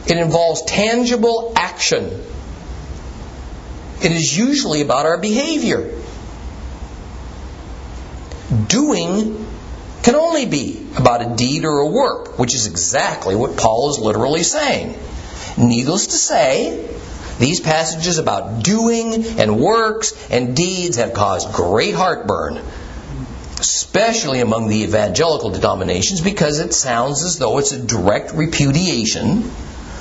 It 0.08 0.16
involves 0.16 0.62
tangible 0.62 1.52
action. 1.54 2.06
It 4.02 4.10
is 4.10 4.36
usually 4.36 4.80
about 4.80 5.06
our 5.06 5.18
behavior 5.18 6.01
doing 8.72 9.46
can 10.02 10.16
only 10.16 10.46
be 10.46 10.84
about 10.96 11.22
a 11.22 11.36
deed 11.36 11.64
or 11.64 11.78
a 11.78 11.86
work, 11.86 12.38
which 12.38 12.54
is 12.54 12.66
exactly 12.66 13.36
what 13.36 13.56
Paul 13.56 13.90
is 13.90 13.98
literally 13.98 14.42
saying. 14.42 14.98
Needless 15.56 16.08
to 16.08 16.16
say, 16.16 16.88
these 17.38 17.60
passages 17.60 18.18
about 18.18 18.64
doing 18.64 19.14
and 19.38 19.60
works 19.60 20.30
and 20.30 20.56
deeds 20.56 20.96
have 20.96 21.12
caused 21.12 21.52
great 21.52 21.94
heartburn, 21.94 22.60
especially 23.60 24.40
among 24.40 24.68
the 24.68 24.82
evangelical 24.82 25.50
denominations, 25.50 26.20
because 26.20 26.58
it 26.58 26.72
sounds 26.72 27.22
as 27.22 27.38
though 27.38 27.58
it's 27.58 27.72
a 27.72 27.78
direct 27.80 28.32
repudiation 28.32 29.50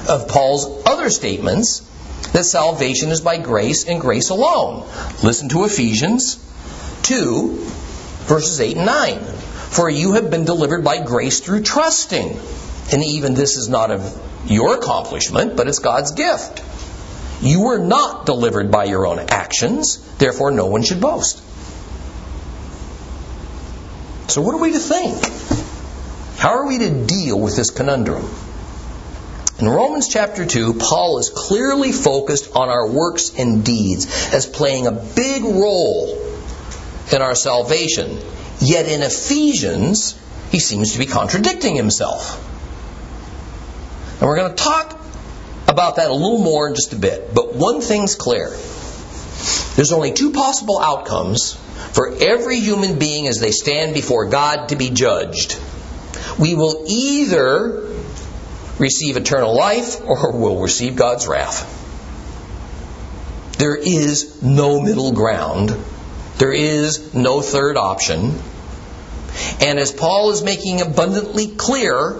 of 0.09 0.27
Paul's 0.27 0.83
other 0.85 1.09
statements 1.09 1.81
that 2.33 2.43
salvation 2.43 3.09
is 3.09 3.21
by 3.21 3.37
grace 3.37 3.87
and 3.87 3.99
grace 4.01 4.29
alone. 4.29 4.87
Listen 5.23 5.49
to 5.49 5.65
Ephesians 5.65 6.37
2 7.03 7.67
verses 8.27 8.59
8 8.59 8.77
and 8.77 8.85
9. 8.85 9.19
For 9.19 9.89
you 9.89 10.13
have 10.13 10.29
been 10.29 10.45
delivered 10.45 10.83
by 10.83 11.03
grace 11.03 11.39
through 11.39 11.63
trusting. 11.63 12.39
And 12.91 13.03
even 13.03 13.33
this 13.33 13.57
is 13.57 13.69
not 13.69 13.91
of 13.91 14.21
your 14.45 14.75
accomplishment, 14.75 15.55
but 15.55 15.67
it's 15.67 15.79
God's 15.79 16.11
gift. 16.11 16.63
You 17.41 17.61
were 17.61 17.79
not 17.79 18.25
delivered 18.25 18.69
by 18.69 18.85
your 18.85 19.07
own 19.07 19.19
actions, 19.19 19.97
therefore 20.17 20.51
no 20.51 20.67
one 20.67 20.83
should 20.83 21.01
boast. 21.01 21.41
So, 24.29 24.41
what 24.41 24.53
are 24.55 24.59
we 24.59 24.71
to 24.73 24.79
think? 24.79 25.25
How 26.37 26.49
are 26.49 26.67
we 26.67 26.77
to 26.79 27.05
deal 27.05 27.39
with 27.39 27.55
this 27.55 27.69
conundrum? 27.69 28.29
In 29.59 29.67
Romans 29.67 30.07
chapter 30.07 30.45
2, 30.45 30.75
Paul 30.75 31.19
is 31.19 31.29
clearly 31.29 31.91
focused 31.91 32.55
on 32.55 32.69
our 32.69 32.87
works 32.87 33.31
and 33.37 33.63
deeds 33.63 34.33
as 34.33 34.45
playing 34.45 34.87
a 34.87 34.91
big 34.91 35.43
role 35.43 36.30
in 37.13 37.21
our 37.21 37.35
salvation. 37.35 38.19
Yet 38.59 38.87
in 38.87 39.01
Ephesians, 39.01 40.19
he 40.51 40.59
seems 40.59 40.93
to 40.93 40.99
be 40.99 41.05
contradicting 41.05 41.75
himself. 41.75 42.47
And 44.19 44.29
we're 44.29 44.37
going 44.37 44.55
to 44.55 44.63
talk 44.63 44.99
about 45.67 45.95
that 45.95 46.09
a 46.09 46.13
little 46.13 46.43
more 46.43 46.67
in 46.67 46.75
just 46.75 46.93
a 46.93 46.97
bit. 46.97 47.33
But 47.33 47.55
one 47.55 47.81
thing's 47.81 48.15
clear 48.15 48.49
there's 49.75 49.91
only 49.93 50.11
two 50.11 50.31
possible 50.31 50.79
outcomes 50.79 51.55
for 51.93 52.13
every 52.19 52.59
human 52.59 52.99
being 52.99 53.27
as 53.27 53.39
they 53.39 53.51
stand 53.51 53.93
before 53.93 54.27
God 54.29 54.69
to 54.69 54.75
be 54.75 54.89
judged. 54.89 55.59
We 56.37 56.53
will 56.55 56.85
either 56.87 57.89
receive 58.77 59.17
eternal 59.17 59.55
life 59.55 60.01
or 60.01 60.33
we'll 60.33 60.61
receive 60.61 60.95
God's 60.95 61.27
wrath. 61.27 61.77
There 63.57 63.75
is 63.75 64.41
no 64.41 64.81
middle 64.81 65.13
ground 65.13 65.75
there 66.41 66.51
is 66.51 67.13
no 67.13 67.39
third 67.39 67.77
option. 67.77 68.33
And 69.61 69.77
as 69.77 69.91
Paul 69.91 70.31
is 70.31 70.41
making 70.41 70.81
abundantly 70.81 71.49
clear, 71.49 72.19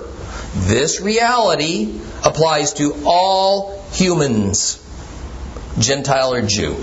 this 0.53 1.01
reality 1.01 1.99
applies 2.23 2.73
to 2.73 3.01
all 3.03 3.83
humans, 3.93 4.77
Gentile 5.79 6.35
or 6.35 6.43
Jew. 6.43 6.75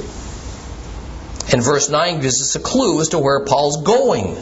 And 1.53 1.62
verse 1.62 1.88
9 1.88 2.22
gives 2.22 2.42
us 2.42 2.57
a 2.57 2.61
clue 2.61 3.01
as 3.01 3.11
to 3.11 3.20
where 3.20 3.44
Paul's 3.44 3.85
going 3.85 4.35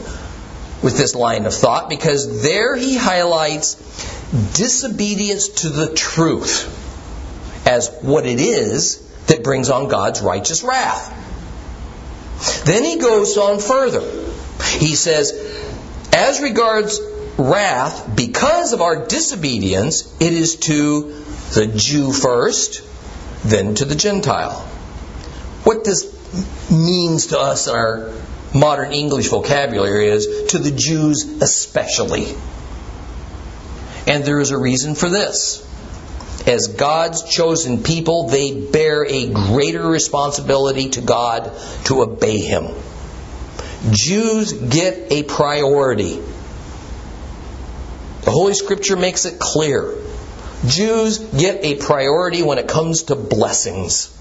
with 0.83 0.97
this 0.97 1.15
line 1.15 1.45
of 1.45 1.53
thought 1.53 1.91
because 1.91 2.43
there 2.43 2.77
he 2.77 2.97
highlights 2.97 3.75
disobedience 4.57 5.49
to 5.49 5.69
the 5.69 5.93
truth 5.93 6.65
as 7.67 7.91
what 8.01 8.25
it 8.25 8.41
is 8.41 9.07
that 9.27 9.45
brings 9.45 9.69
on 9.69 9.89
God's 9.89 10.23
righteous 10.23 10.63
wrath. 10.63 11.25
Then 12.65 12.85
he 12.85 12.99
goes 12.99 13.37
on 13.37 13.61
further. 13.61 14.03
He 14.79 14.95
says, 14.95 15.33
as 16.13 16.41
regards 16.41 17.01
wrath, 17.39 18.17
because 18.17 18.73
of 18.73 18.81
our 18.81 19.07
disobedience, 19.07 20.15
it 20.21 20.33
is 20.33 20.57
to 20.57 21.13
the 21.55 21.67
Jew 21.67 22.13
first, 22.13 22.83
then 23.45 23.75
to 23.77 23.85
the 23.85 23.95
Gentile. 23.95 24.61
What 25.65 25.85
this 25.85 26.13
means 26.71 27.29
to 27.29 27.39
us 27.39 27.67
in 27.67 27.75
our 27.75 28.13
modern 28.55 28.93
English 28.93 29.29
vocabulary 29.29 30.09
is 30.09 30.51
to 30.53 30.59
the 30.59 30.71
Jews 30.71 31.25
especially. 31.43 32.35
And 34.07 34.25
there 34.25 34.41
is 34.41 34.51
a 34.51 34.59
reason 34.59 34.95
for 34.95 35.09
this. 35.09 35.66
As 36.47 36.69
God's 36.69 37.23
chosen 37.29 37.83
people, 37.83 38.29
they 38.29 38.61
bear 38.61 39.05
a 39.05 39.27
greater 39.29 39.85
responsibility 39.85 40.91
to 40.91 41.01
God 41.01 41.51
to 41.87 42.03
obey 42.03 42.39
Him. 42.39 42.69
Jews 43.91 44.53
get 44.53 45.11
a 45.11 45.25
priority. 45.25 46.21
The 48.23 48.31
Holy 48.31 48.55
Scripture 48.55 48.97
makes 48.97 49.25
it 49.25 49.39
clear. 49.39 49.95
Jews 50.67 51.19
get 51.19 51.65
a 51.65 51.77
priority 51.77 52.43
when 52.43 52.59
it 52.59 52.69
comes 52.69 53.05
to 53.05 53.17
blessings. 53.17 54.13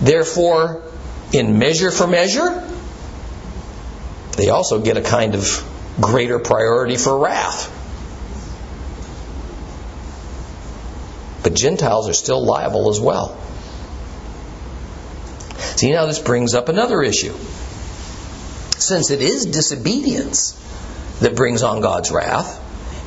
Therefore, 0.00 0.82
in 1.32 1.58
measure 1.58 1.90
for 1.90 2.06
measure, 2.06 2.62
they 4.36 4.50
also 4.50 4.80
get 4.80 4.96
a 4.96 5.02
kind 5.02 5.34
of 5.34 5.96
greater 6.00 6.38
priority 6.38 6.96
for 6.96 7.18
wrath. 7.18 7.72
But 11.46 11.54
Gentiles 11.54 12.08
are 12.08 12.12
still 12.12 12.44
liable 12.44 12.90
as 12.90 12.98
well. 12.98 13.38
See, 15.76 15.92
now 15.92 16.06
this 16.06 16.18
brings 16.18 16.54
up 16.56 16.68
another 16.68 17.02
issue. 17.02 17.34
Since 18.78 19.12
it 19.12 19.22
is 19.22 19.46
disobedience 19.46 20.60
that 21.20 21.36
brings 21.36 21.62
on 21.62 21.82
God's 21.82 22.10
wrath, 22.10 22.60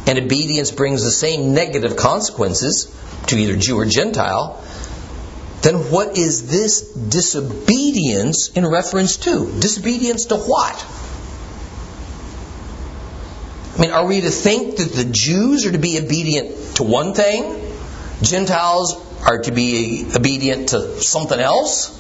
and 0.08 0.18
obedience 0.18 0.72
brings 0.72 1.04
the 1.04 1.12
same 1.12 1.54
negative 1.54 1.98
consequences 1.98 2.90
to 3.28 3.36
either 3.36 3.58
Jew 3.58 3.78
or 3.78 3.86
Gentile, 3.86 4.64
then 5.62 5.92
what 5.92 6.18
is 6.18 6.50
this 6.50 6.84
disobedience 6.94 8.52
in 8.52 8.66
reference 8.66 9.18
to? 9.18 9.52
Disobedience 9.60 10.28
to 10.28 10.38
what? 10.38 10.86
I 13.78 13.82
mean, 13.82 13.92
are 13.92 14.06
we 14.06 14.22
to 14.22 14.30
think 14.30 14.78
that 14.78 14.94
the 14.94 15.04
Jews 15.04 15.66
are 15.66 15.74
to 15.74 15.78
be 15.78 16.00
obedient 16.00 16.78
to 16.78 16.84
one 16.84 17.14
thing, 17.14 17.66
Gentiles 18.22 18.96
are 19.26 19.42
to 19.44 19.52
be 19.52 20.06
obedient 20.16 20.70
to 20.70 21.02
something 21.02 21.40
else? 21.40 21.96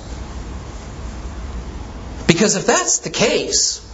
Because 2.27 2.55
if 2.55 2.65
that's 2.65 2.99
the 2.99 3.09
case, 3.09 3.85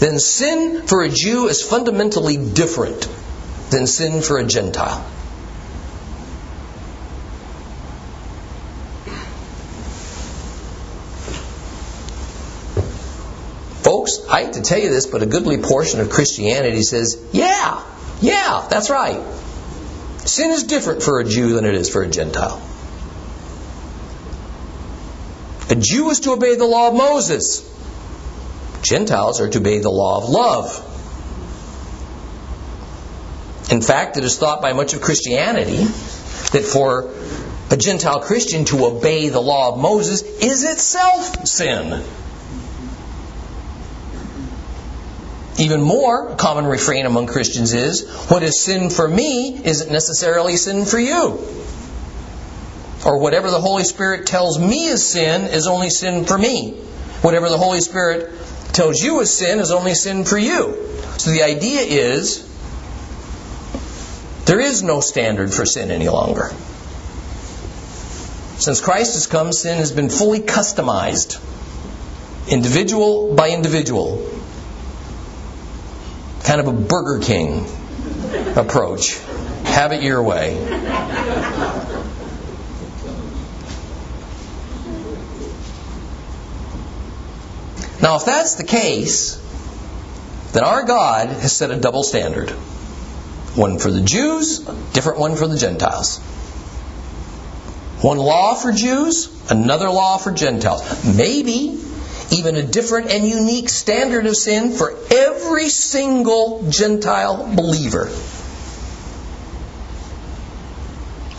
then 0.00 0.18
sin 0.18 0.86
for 0.86 1.02
a 1.02 1.08
Jew 1.08 1.48
is 1.48 1.62
fundamentally 1.62 2.36
different 2.36 3.08
than 3.70 3.86
sin 3.86 4.22
for 4.22 4.38
a 4.38 4.44
Gentile. 4.44 5.04
Folks, 13.82 14.26
I 14.28 14.44
hate 14.44 14.54
to 14.54 14.62
tell 14.62 14.78
you 14.78 14.90
this, 14.90 15.06
but 15.06 15.22
a 15.22 15.26
goodly 15.26 15.58
portion 15.58 16.00
of 16.00 16.10
Christianity 16.10 16.82
says, 16.82 17.22
yeah, 17.32 17.82
yeah, 18.20 18.66
that's 18.68 18.90
right. 18.90 19.22
Sin 20.28 20.50
is 20.50 20.64
different 20.64 21.02
for 21.02 21.20
a 21.20 21.24
Jew 21.24 21.54
than 21.54 21.64
it 21.64 21.74
is 21.74 21.88
for 21.88 22.02
a 22.02 22.06
Gentile. 22.06 22.60
A 25.70 25.74
Jew 25.74 26.10
is 26.10 26.20
to 26.20 26.32
obey 26.32 26.54
the 26.54 26.66
law 26.66 26.88
of 26.88 26.94
Moses. 26.94 27.64
Gentiles 28.82 29.40
are 29.40 29.48
to 29.48 29.58
obey 29.58 29.78
the 29.78 29.90
law 29.90 30.18
of 30.18 30.28
love. 30.28 30.84
In 33.70 33.80
fact, 33.80 34.18
it 34.18 34.24
is 34.24 34.36
thought 34.36 34.60
by 34.60 34.74
much 34.74 34.92
of 34.92 35.00
Christianity 35.00 35.84
that 35.84 36.64
for 36.64 37.10
a 37.70 37.76
Gentile 37.78 38.20
Christian 38.20 38.66
to 38.66 38.84
obey 38.84 39.30
the 39.30 39.40
law 39.40 39.72
of 39.72 39.78
Moses 39.78 40.22
is 40.22 40.62
itself 40.62 41.46
sin. 41.46 42.04
Even 45.58 45.82
more, 45.82 46.36
common 46.36 46.66
refrain 46.66 47.04
among 47.04 47.26
Christians 47.26 47.74
is 47.74 48.08
what 48.28 48.44
is 48.44 48.60
sin 48.60 48.90
for 48.90 49.08
me 49.08 49.60
isn't 49.64 49.90
necessarily 49.90 50.56
sin 50.56 50.84
for 50.84 51.00
you. 51.00 51.44
Or 53.04 53.18
whatever 53.18 53.50
the 53.50 53.60
Holy 53.60 53.84
Spirit 53.84 54.26
tells 54.26 54.58
me 54.58 54.86
is 54.86 55.04
sin 55.04 55.42
is 55.42 55.66
only 55.66 55.90
sin 55.90 56.24
for 56.24 56.38
me. 56.38 56.72
Whatever 57.22 57.48
the 57.48 57.58
Holy 57.58 57.80
Spirit 57.80 58.32
tells 58.72 59.02
you 59.02 59.18
is 59.20 59.36
sin 59.36 59.58
is 59.58 59.72
only 59.72 59.94
sin 59.94 60.24
for 60.24 60.38
you. 60.38 60.86
So 61.18 61.30
the 61.30 61.42
idea 61.42 61.80
is 61.80 62.44
there 64.44 64.60
is 64.60 64.84
no 64.84 65.00
standard 65.00 65.52
for 65.52 65.66
sin 65.66 65.90
any 65.90 66.08
longer. 66.08 66.50
Since 68.58 68.80
Christ 68.80 69.14
has 69.14 69.26
come, 69.26 69.52
sin 69.52 69.78
has 69.78 69.90
been 69.90 70.08
fully 70.08 70.40
customized, 70.40 71.40
individual 72.48 73.34
by 73.34 73.50
individual. 73.50 74.37
Kind 76.48 76.62
of 76.62 76.68
a 76.68 76.72
Burger 76.72 77.22
King 77.22 77.66
approach. 78.56 79.18
Have 79.64 79.92
it 79.92 80.02
your 80.02 80.22
way. 80.22 80.54
Now, 88.00 88.16
if 88.16 88.24
that's 88.24 88.54
the 88.54 88.64
case, 88.64 89.36
then 90.52 90.64
our 90.64 90.84
God 90.86 91.28
has 91.28 91.54
set 91.54 91.70
a 91.70 91.76
double 91.76 92.02
standard 92.02 92.48
one 93.54 93.78
for 93.78 93.90
the 93.90 94.00
Jews, 94.00 94.66
a 94.66 94.74
different 94.94 95.18
one 95.18 95.36
for 95.36 95.46
the 95.46 95.58
Gentiles. 95.58 96.18
One 98.00 98.16
law 98.16 98.54
for 98.54 98.72
Jews, 98.72 99.28
another 99.50 99.90
law 99.90 100.16
for 100.16 100.32
Gentiles. 100.32 101.04
Maybe 101.04 101.78
even 102.30 102.56
a 102.56 102.62
different 102.62 103.10
and 103.10 103.26
unique 103.26 103.68
standard 103.68 104.26
of 104.26 104.36
sin 104.36 104.72
for 104.72 104.94
every 105.10 105.68
single 105.68 106.68
Gentile 106.68 107.54
believer. 107.54 108.10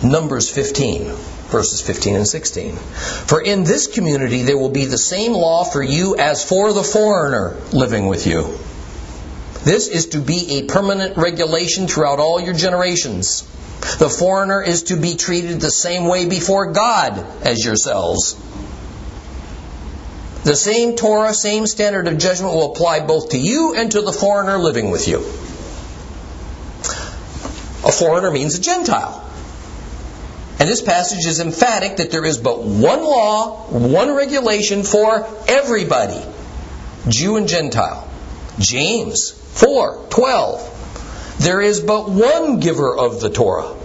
Numbers 0.03 0.49
15 0.49 1.11
verses 1.49 1.81
15 1.81 2.15
and 2.15 2.27
16. 2.27 2.75
For 2.75 3.41
in 3.41 3.63
this 3.63 3.87
community 3.87 4.43
there 4.43 4.57
will 4.57 4.69
be 4.69 4.85
the 4.85 4.97
same 4.97 5.33
law 5.33 5.63
for 5.63 5.81
you 5.81 6.15
as 6.15 6.47
for 6.47 6.73
the 6.73 6.83
foreigner 6.83 7.57
living 7.73 8.07
with 8.07 8.27
you. 8.27 8.57
This 9.63 9.87
is 9.87 10.07
to 10.09 10.19
be 10.19 10.59
a 10.59 10.63
permanent 10.65 11.17
regulation 11.17 11.87
throughout 11.87 12.19
all 12.19 12.39
your 12.39 12.53
generations. 12.53 13.41
The 13.97 14.09
foreigner 14.09 14.61
is 14.61 14.83
to 14.83 14.95
be 14.95 15.15
treated 15.15 15.59
the 15.59 15.71
same 15.71 16.05
way 16.05 16.27
before 16.27 16.71
God 16.71 17.17
as 17.43 17.65
yourselves. 17.65 18.35
The 20.49 20.55
same 20.55 20.95
Torah, 20.95 21.31
same 21.35 21.67
standard 21.67 22.07
of 22.07 22.17
judgment 22.17 22.55
will 22.55 22.71
apply 22.71 23.01
both 23.01 23.29
to 23.29 23.37
you 23.37 23.75
and 23.75 23.91
to 23.91 24.01
the 24.01 24.11
foreigner 24.11 24.57
living 24.57 24.89
with 24.89 25.07
you. 25.07 25.17
A 27.87 27.91
foreigner 27.91 28.31
means 28.31 28.57
a 28.57 28.59
Gentile. 28.59 29.29
And 30.59 30.67
this 30.67 30.81
passage 30.81 31.27
is 31.27 31.39
emphatic 31.39 31.97
that 31.97 32.09
there 32.09 32.25
is 32.25 32.39
but 32.39 32.63
one 32.63 33.03
law, 33.03 33.67
one 33.67 34.15
regulation 34.15 34.81
for 34.81 35.29
everybody 35.47 36.19
Jew 37.07 37.35
and 37.35 37.47
Gentile. 37.47 38.09
James 38.57 39.29
4 39.29 40.07
12. 40.09 41.37
There 41.41 41.61
is 41.61 41.79
but 41.79 42.09
one 42.09 42.59
giver 42.59 42.97
of 42.97 43.21
the 43.21 43.29
Torah. 43.29 43.75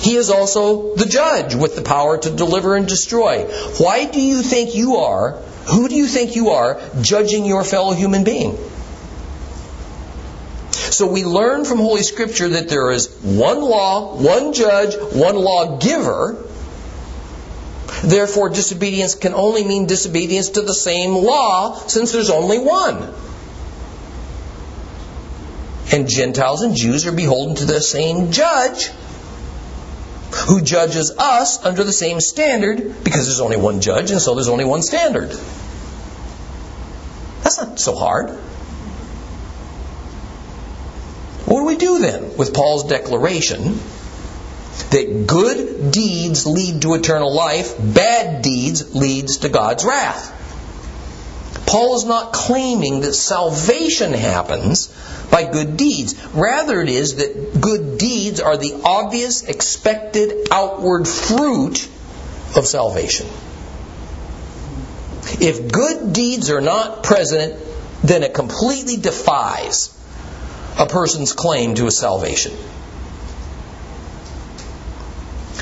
He 0.00 0.16
is 0.16 0.28
also 0.28 0.96
the 0.96 1.06
judge 1.06 1.54
with 1.54 1.76
the 1.76 1.82
power 1.82 2.18
to 2.18 2.30
deliver 2.30 2.76
and 2.76 2.86
destroy. 2.86 3.46
Why 3.78 4.04
do 4.04 4.20
you 4.20 4.42
think 4.42 4.74
you 4.74 4.96
are, 4.96 5.42
who 5.66 5.88
do 5.88 5.94
you 5.94 6.06
think 6.06 6.36
you 6.36 6.50
are, 6.50 6.80
judging 7.00 7.44
your 7.44 7.64
fellow 7.64 7.92
human 7.92 8.24
being? 8.24 8.58
So 10.70 11.06
we 11.06 11.24
learn 11.24 11.64
from 11.64 11.78
Holy 11.78 12.02
Scripture 12.02 12.48
that 12.50 12.68
there 12.68 12.90
is 12.90 13.08
one 13.22 13.60
law, 13.60 14.16
one 14.16 14.52
judge, 14.52 14.94
one 14.96 15.36
lawgiver. 15.36 16.44
Therefore, 18.04 18.50
disobedience 18.50 19.14
can 19.14 19.34
only 19.34 19.64
mean 19.64 19.86
disobedience 19.86 20.50
to 20.50 20.62
the 20.62 20.74
same 20.74 21.14
law 21.14 21.78
since 21.86 22.12
there's 22.12 22.30
only 22.30 22.58
one. 22.58 23.12
And 25.92 26.08
Gentiles 26.08 26.62
and 26.62 26.76
Jews 26.76 27.06
are 27.06 27.12
beholden 27.12 27.56
to 27.56 27.64
the 27.64 27.80
same 27.80 28.30
judge 28.30 28.90
who 30.34 30.60
judges 30.60 31.12
us 31.18 31.64
under 31.64 31.84
the 31.84 31.92
same 31.92 32.20
standard 32.20 33.04
because 33.04 33.26
there's 33.26 33.40
only 33.40 33.56
one 33.56 33.80
judge 33.80 34.10
and 34.10 34.20
so 34.20 34.34
there's 34.34 34.48
only 34.48 34.64
one 34.64 34.82
standard. 34.82 35.30
That's 37.42 37.58
not 37.58 37.78
so 37.78 37.94
hard. 37.94 38.30
What 41.46 41.60
do 41.60 41.66
we 41.66 41.76
do 41.76 41.98
then 41.98 42.36
with 42.36 42.54
Paul's 42.54 42.88
declaration 42.88 43.78
that 44.90 45.24
good 45.26 45.92
deeds 45.92 46.46
lead 46.46 46.82
to 46.82 46.94
eternal 46.94 47.34
life, 47.34 47.74
bad 47.78 48.42
deeds 48.42 48.94
leads 48.94 49.38
to 49.38 49.48
God's 49.48 49.84
wrath? 49.84 50.32
Paul 51.66 51.96
is 51.96 52.04
not 52.04 52.32
claiming 52.32 53.00
that 53.00 53.14
salvation 53.14 54.12
happens 54.12 54.88
by 55.30 55.44
good 55.44 55.76
deeds. 55.76 56.14
Rather, 56.28 56.80
it 56.82 56.88
is 56.88 57.16
that 57.16 57.60
good 57.60 57.98
deeds 57.98 58.40
are 58.40 58.56
the 58.56 58.80
obvious, 58.84 59.42
expected 59.42 60.48
outward 60.50 61.08
fruit 61.08 61.88
of 62.56 62.66
salvation. 62.66 63.26
If 65.40 65.72
good 65.72 66.12
deeds 66.12 66.50
are 66.50 66.60
not 66.60 67.02
present, 67.02 67.60
then 68.02 68.22
it 68.22 68.34
completely 68.34 68.96
defies 68.98 69.90
a 70.78 70.86
person's 70.86 71.32
claim 71.32 71.74
to 71.76 71.86
a 71.86 71.90
salvation. 71.90 72.52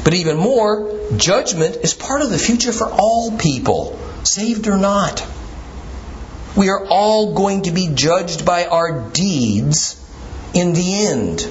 But 0.05 0.15
even 0.15 0.37
more, 0.37 0.99
judgment 1.17 1.77
is 1.77 1.95
part 1.95 2.23
of 2.23 2.31
the 2.31 2.39
future 2.39 2.73
for 2.73 2.91
all 2.91 3.39
people, 3.39 3.99
saved 4.25 4.67
or 4.67 4.77
not. 4.77 5.25
We 6.57 6.69
are 6.69 6.87
all 6.87 7.35
going 7.35 7.63
to 7.63 7.71
be 7.71 7.89
judged 7.95 8.45
by 8.45 8.67
our 8.67 9.09
deeds 9.11 9.99
in 10.55 10.75
the 10.75 11.07
end. 11.07 11.49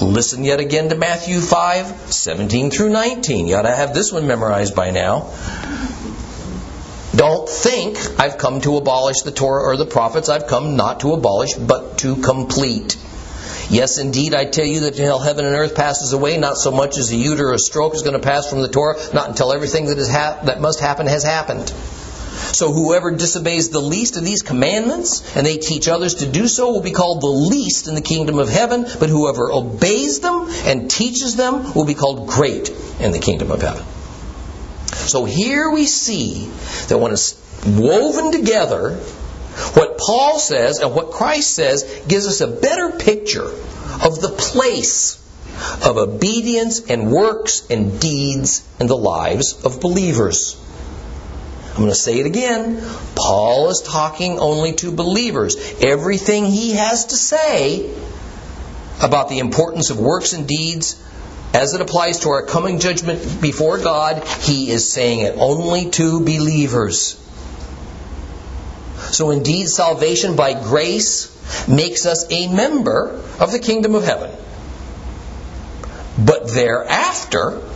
Listen 0.00 0.44
yet 0.44 0.60
again 0.60 0.88
to 0.88 0.96
Matthew 0.96 1.40
5 1.40 2.12
17 2.12 2.70
through 2.70 2.88
19. 2.88 3.46
You 3.46 3.56
ought 3.56 3.62
to 3.62 3.74
have 3.74 3.94
this 3.94 4.12
one 4.12 4.26
memorized 4.26 4.74
by 4.74 4.90
now. 4.90 5.30
Don't 7.14 7.48
think 7.48 7.98
I've 8.18 8.38
come 8.38 8.60
to 8.62 8.76
abolish 8.76 9.20
the 9.22 9.30
Torah 9.30 9.62
or 9.62 9.76
the 9.76 9.86
prophets. 9.86 10.28
I've 10.28 10.46
come 10.46 10.76
not 10.76 11.00
to 11.00 11.12
abolish, 11.12 11.54
but 11.54 11.98
to 11.98 12.16
complete. 12.16 12.96
Yes, 13.68 13.98
indeed, 13.98 14.34
I 14.34 14.46
tell 14.46 14.64
you 14.64 14.80
that 14.80 14.98
until 14.98 15.18
heaven 15.18 15.44
and 15.44 15.54
earth 15.54 15.76
passes 15.76 16.12
away, 16.12 16.38
not 16.38 16.56
so 16.56 16.70
much 16.72 16.98
as 16.98 17.12
a 17.12 17.14
yud 17.14 17.38
or 17.38 17.52
a 17.52 17.58
stroke 17.58 17.94
is 17.94 18.02
going 18.02 18.14
to 18.14 18.26
pass 18.26 18.48
from 18.48 18.62
the 18.62 18.68
Torah, 18.68 18.96
not 19.12 19.28
until 19.28 19.52
everything 19.52 19.86
that, 19.86 19.98
is 19.98 20.10
ha- 20.10 20.40
that 20.44 20.60
must 20.60 20.80
happen 20.80 21.06
has 21.06 21.22
happened. 21.22 21.72
So 22.52 22.72
whoever 22.72 23.10
disobeys 23.12 23.70
the 23.70 23.80
least 23.80 24.16
of 24.16 24.24
these 24.24 24.42
commandments, 24.42 25.36
and 25.36 25.46
they 25.46 25.58
teach 25.58 25.88
others 25.88 26.16
to 26.16 26.26
do 26.26 26.48
so, 26.48 26.72
will 26.72 26.80
be 26.80 26.90
called 26.90 27.20
the 27.20 27.26
least 27.26 27.86
in 27.88 27.94
the 27.94 28.00
kingdom 28.00 28.38
of 28.38 28.48
heaven. 28.48 28.86
But 28.98 29.08
whoever 29.08 29.50
obeys 29.50 30.20
them 30.20 30.48
and 30.64 30.90
teaches 30.90 31.36
them 31.36 31.74
will 31.74 31.86
be 31.86 31.94
called 31.94 32.28
great 32.28 32.70
in 33.00 33.12
the 33.12 33.18
kingdom 33.18 33.50
of 33.50 33.62
heaven. 33.62 33.84
So 34.92 35.24
here 35.24 35.70
we 35.70 35.86
see 35.86 36.46
that 36.88 36.98
when 36.98 37.12
it's 37.12 37.34
woven 37.64 38.32
together, 38.32 38.96
what 39.74 39.98
Paul 39.98 40.38
says 40.38 40.78
and 40.78 40.94
what 40.94 41.10
Christ 41.12 41.54
says 41.54 42.04
gives 42.08 42.26
us 42.26 42.40
a 42.40 42.48
better 42.48 42.90
picture 42.98 43.46
of 43.46 44.20
the 44.20 44.34
place 44.36 45.16
of 45.84 45.96
obedience 45.96 46.86
and 46.88 47.10
works 47.10 47.68
and 47.70 48.00
deeds 48.00 48.66
in 48.78 48.86
the 48.86 48.96
lives 48.96 49.64
of 49.64 49.80
believers. 49.80 50.56
I'm 51.80 51.86
going 51.86 51.94
to 51.94 51.98
say 51.98 52.20
it 52.20 52.26
again. 52.26 52.78
Paul 53.14 53.70
is 53.70 53.80
talking 53.80 54.38
only 54.38 54.74
to 54.74 54.92
believers. 54.92 55.56
Everything 55.82 56.44
he 56.44 56.72
has 56.72 57.06
to 57.06 57.16
say 57.16 57.90
about 59.02 59.30
the 59.30 59.38
importance 59.38 59.88
of 59.88 59.98
works 59.98 60.34
and 60.34 60.46
deeds 60.46 61.02
as 61.54 61.72
it 61.72 61.80
applies 61.80 62.18
to 62.18 62.28
our 62.32 62.44
coming 62.44 62.80
judgment 62.80 63.40
before 63.40 63.78
God, 63.78 64.22
he 64.42 64.70
is 64.70 64.92
saying 64.92 65.20
it 65.20 65.36
only 65.38 65.88
to 65.92 66.20
believers. 66.20 67.18
So 69.12 69.30
indeed, 69.30 69.68
salvation 69.68 70.36
by 70.36 70.52
grace 70.52 71.34
makes 71.66 72.04
us 72.04 72.30
a 72.30 72.46
member 72.54 73.24
of 73.38 73.52
the 73.52 73.58
kingdom 73.58 73.94
of 73.94 74.04
heaven. 74.04 74.30
But 76.18 76.46
thereafter, 76.50 77.69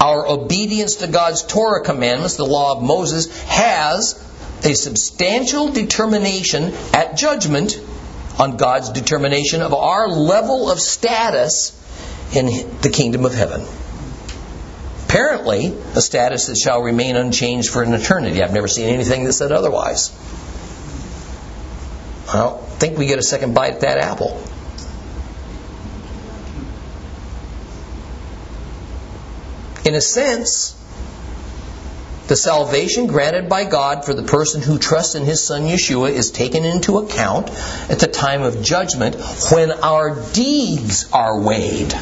our 0.00 0.26
obedience 0.26 0.96
to 0.96 1.06
God's 1.06 1.42
Torah 1.42 1.82
commandments, 1.82 2.36
the 2.36 2.46
law 2.46 2.76
of 2.76 2.82
Moses, 2.82 3.42
has 3.44 4.20
a 4.64 4.74
substantial 4.74 5.70
determination 5.70 6.72
at 6.92 7.16
judgment 7.16 7.78
on 8.38 8.56
God's 8.56 8.90
determination 8.90 9.62
of 9.62 9.74
our 9.74 10.08
level 10.08 10.70
of 10.70 10.80
status 10.80 11.80
in 12.34 12.46
the 12.80 12.90
kingdom 12.90 13.24
of 13.24 13.34
heaven. 13.34 13.64
Apparently, 15.08 15.66
a 15.94 16.00
status 16.00 16.46
that 16.46 16.56
shall 16.56 16.82
remain 16.82 17.14
unchanged 17.14 17.70
for 17.70 17.82
an 17.82 17.94
eternity. 17.94 18.42
I've 18.42 18.52
never 18.52 18.66
seen 18.66 18.88
anything 18.88 19.24
that 19.24 19.32
said 19.32 19.52
otherwise. 19.52 20.10
I 22.28 22.38
don't 22.38 22.60
think 22.64 22.98
we 22.98 23.06
get 23.06 23.18
a 23.18 23.22
second 23.22 23.54
bite 23.54 23.74
at 23.74 23.80
that 23.82 23.98
apple. 23.98 24.42
In 29.84 29.94
a 29.94 30.00
sense, 30.00 30.74
the 32.26 32.36
salvation 32.36 33.06
granted 33.06 33.50
by 33.50 33.64
God 33.64 34.06
for 34.06 34.14
the 34.14 34.22
person 34.22 34.62
who 34.62 34.78
trusts 34.78 35.14
in 35.14 35.24
his 35.24 35.42
son 35.42 35.64
Yeshua 35.64 36.10
is 36.10 36.30
taken 36.30 36.64
into 36.64 36.96
account 36.96 37.50
at 37.90 37.98
the 37.98 38.06
time 38.06 38.42
of 38.42 38.62
judgment 38.62 39.16
when 39.52 39.70
our 39.70 40.16
deeds 40.32 41.10
are 41.12 41.38
weighed. 41.38 41.94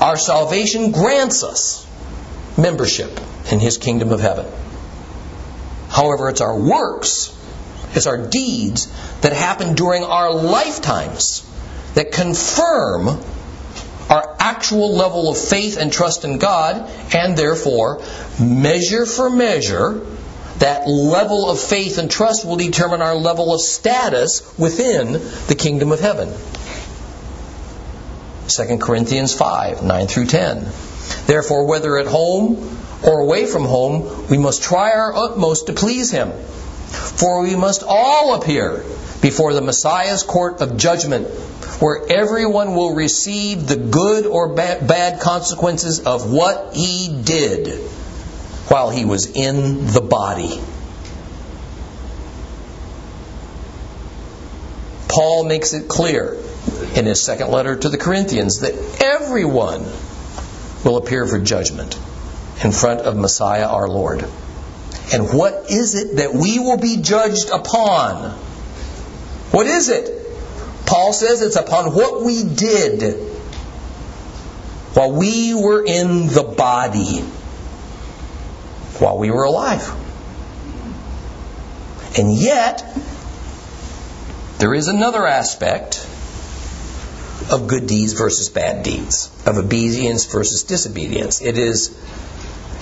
Our 0.00 0.16
salvation 0.16 0.92
grants 0.92 1.42
us 1.42 1.84
membership 2.56 3.18
in 3.50 3.58
his 3.58 3.78
kingdom 3.78 4.12
of 4.12 4.20
heaven. 4.20 4.46
However, 5.88 6.28
it's 6.28 6.40
our 6.40 6.56
works, 6.56 7.36
it's 7.94 8.06
our 8.06 8.28
deeds 8.28 8.86
that 9.22 9.32
happen 9.32 9.74
during 9.74 10.04
our 10.04 10.32
lifetimes 10.32 11.44
that 11.94 12.12
confirm 12.12 13.20
our 14.08 14.36
actual 14.38 14.94
level 14.94 15.30
of 15.30 15.38
faith 15.38 15.76
and 15.76 15.92
trust 15.92 16.24
in 16.24 16.38
God, 16.38 16.88
and 17.14 17.36
therefore, 17.36 18.02
measure 18.40 19.06
for 19.06 19.28
measure, 19.28 20.06
that 20.58 20.88
level 20.88 21.50
of 21.50 21.60
faith 21.60 21.98
and 21.98 22.10
trust 22.10 22.46
will 22.46 22.56
determine 22.56 23.02
our 23.02 23.16
level 23.16 23.52
of 23.52 23.60
status 23.60 24.56
within 24.58 25.12
the 25.48 25.54
kingdom 25.54 25.92
of 25.92 26.00
heaven. 26.00 26.32
2 28.48 28.78
Corinthians 28.78 29.34
5 29.34 29.82
9 29.82 30.06
through 30.06 30.26
10. 30.26 30.66
Therefore, 31.26 31.66
whether 31.66 31.98
at 31.98 32.06
home 32.06 32.78
or 33.02 33.20
away 33.20 33.46
from 33.46 33.64
home, 33.64 34.28
we 34.28 34.38
must 34.38 34.62
try 34.62 34.92
our 34.92 35.14
utmost 35.14 35.66
to 35.66 35.72
please 35.72 36.10
Him. 36.10 36.32
For 36.90 37.42
we 37.42 37.56
must 37.56 37.82
all 37.86 38.34
appear 38.34 38.84
before 39.20 39.52
the 39.52 39.62
Messiah's 39.62 40.22
court 40.22 40.60
of 40.60 40.76
judgment, 40.76 41.28
where 41.80 42.00
everyone 42.08 42.74
will 42.74 42.94
receive 42.94 43.66
the 43.66 43.76
good 43.76 44.26
or 44.26 44.54
bad 44.54 45.20
consequences 45.20 46.00
of 46.00 46.30
what 46.30 46.74
he 46.74 47.22
did 47.22 47.80
while 48.68 48.90
he 48.90 49.04
was 49.04 49.26
in 49.26 49.86
the 49.86 50.00
body. 50.00 50.60
Paul 55.08 55.44
makes 55.44 55.72
it 55.72 55.88
clear 55.88 56.36
in 56.94 57.06
his 57.06 57.22
second 57.24 57.50
letter 57.50 57.76
to 57.76 57.88
the 57.88 57.98
Corinthians 57.98 58.60
that 58.60 58.74
everyone 59.02 59.86
will 60.84 60.96
appear 60.98 61.26
for 61.26 61.38
judgment 61.38 61.98
in 62.62 62.72
front 62.72 63.00
of 63.00 63.16
Messiah 63.16 63.66
our 63.66 63.88
Lord. 63.88 64.26
And 65.12 65.32
what 65.32 65.70
is 65.70 65.94
it 65.94 66.16
that 66.16 66.34
we 66.34 66.58
will 66.58 66.78
be 66.78 66.96
judged 66.96 67.50
upon? 67.50 68.32
What 69.50 69.66
is 69.66 69.88
it? 69.88 70.12
Paul 70.86 71.12
says 71.12 71.42
it's 71.42 71.56
upon 71.56 71.94
what 71.94 72.24
we 72.24 72.42
did 72.44 73.14
while 74.94 75.12
we 75.12 75.54
were 75.54 75.84
in 75.84 76.28
the 76.28 76.42
body, 76.42 77.20
while 78.98 79.18
we 79.18 79.30
were 79.30 79.44
alive. 79.44 79.88
And 82.18 82.32
yet, 82.32 82.82
there 84.58 84.72
is 84.72 84.88
another 84.88 85.26
aspect 85.26 85.98
of 87.50 87.68
good 87.68 87.86
deeds 87.86 88.14
versus 88.14 88.48
bad 88.48 88.82
deeds, 88.82 89.30
of 89.44 89.58
obedience 89.58 90.24
versus 90.24 90.62
disobedience. 90.62 91.42
It 91.42 91.58
is, 91.58 91.96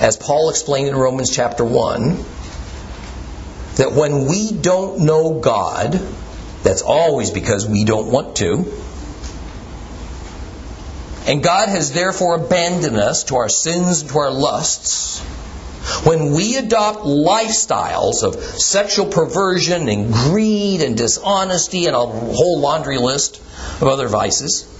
as 0.01 0.17
Paul 0.17 0.51
explained 0.51 0.89
in 0.89 0.97
Romans 0.97 1.35
chapter 1.35 1.65
1, 1.65 2.17
that 3.77 3.93
when 3.93 4.27
we 4.27 4.53
don't 4.53 5.01
know 5.01 5.39
God, 5.41 6.01
that's 6.63 6.83
always 6.83 7.31
because 7.31 7.67
we 7.67 7.85
don't 7.85 8.11
want 8.11 8.37
to. 8.37 8.73
And 11.27 11.43
God 11.43 11.69
has 11.69 11.93
therefore 11.93 12.37
abandoned 12.37 12.97
us 12.97 13.25
to 13.25 13.37
our 13.37 13.49
sins 13.49 14.03
and 14.03 14.11
to 14.11 14.19
our 14.19 14.31
lusts. 14.31 15.21
When 16.05 16.33
we 16.33 16.57
adopt 16.57 17.01
lifestyles 17.01 18.23
of 18.23 18.43
sexual 18.43 19.07
perversion 19.07 19.89
and 19.89 20.13
greed 20.13 20.81
and 20.81 20.97
dishonesty 20.97 21.87
and 21.87 21.95
a 21.95 22.01
whole 22.01 22.61
laundry 22.61 22.99
list 22.99 23.37
of 23.37 23.85
other 23.85 24.09
vices, 24.09 24.71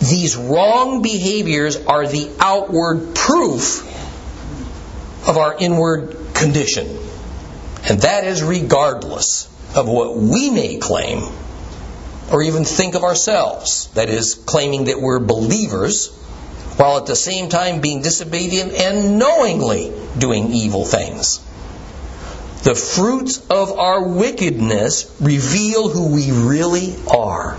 these 0.00 0.36
wrong 0.36 1.02
behaviors 1.02 1.76
are 1.76 2.06
the 2.06 2.30
outward 2.38 3.14
proof 3.14 3.90
of 5.26 5.36
our 5.36 5.56
inward 5.58 6.16
condition. 6.34 6.86
And 7.88 8.00
that 8.02 8.24
is 8.24 8.42
regardless 8.42 9.46
of 9.74 9.88
what 9.88 10.16
we 10.16 10.50
may 10.50 10.78
claim 10.78 11.22
or 12.32 12.42
even 12.42 12.64
think 12.64 12.94
of 12.94 13.04
ourselves. 13.04 13.88
That 13.94 14.08
is, 14.08 14.34
claiming 14.34 14.84
that 14.84 15.00
we're 15.00 15.20
believers 15.20 16.14
while 16.76 16.96
at 16.98 17.06
the 17.06 17.16
same 17.16 17.48
time 17.48 17.80
being 17.80 18.02
disobedient 18.02 18.72
and 18.72 19.18
knowingly 19.18 19.92
doing 20.18 20.52
evil 20.52 20.84
things. 20.84 21.38
The 22.62 22.74
fruits 22.74 23.38
of 23.50 23.78
our 23.78 24.08
wickedness 24.08 25.14
reveal 25.20 25.88
who 25.88 26.14
we 26.14 26.32
really 26.32 26.94
are. 27.06 27.58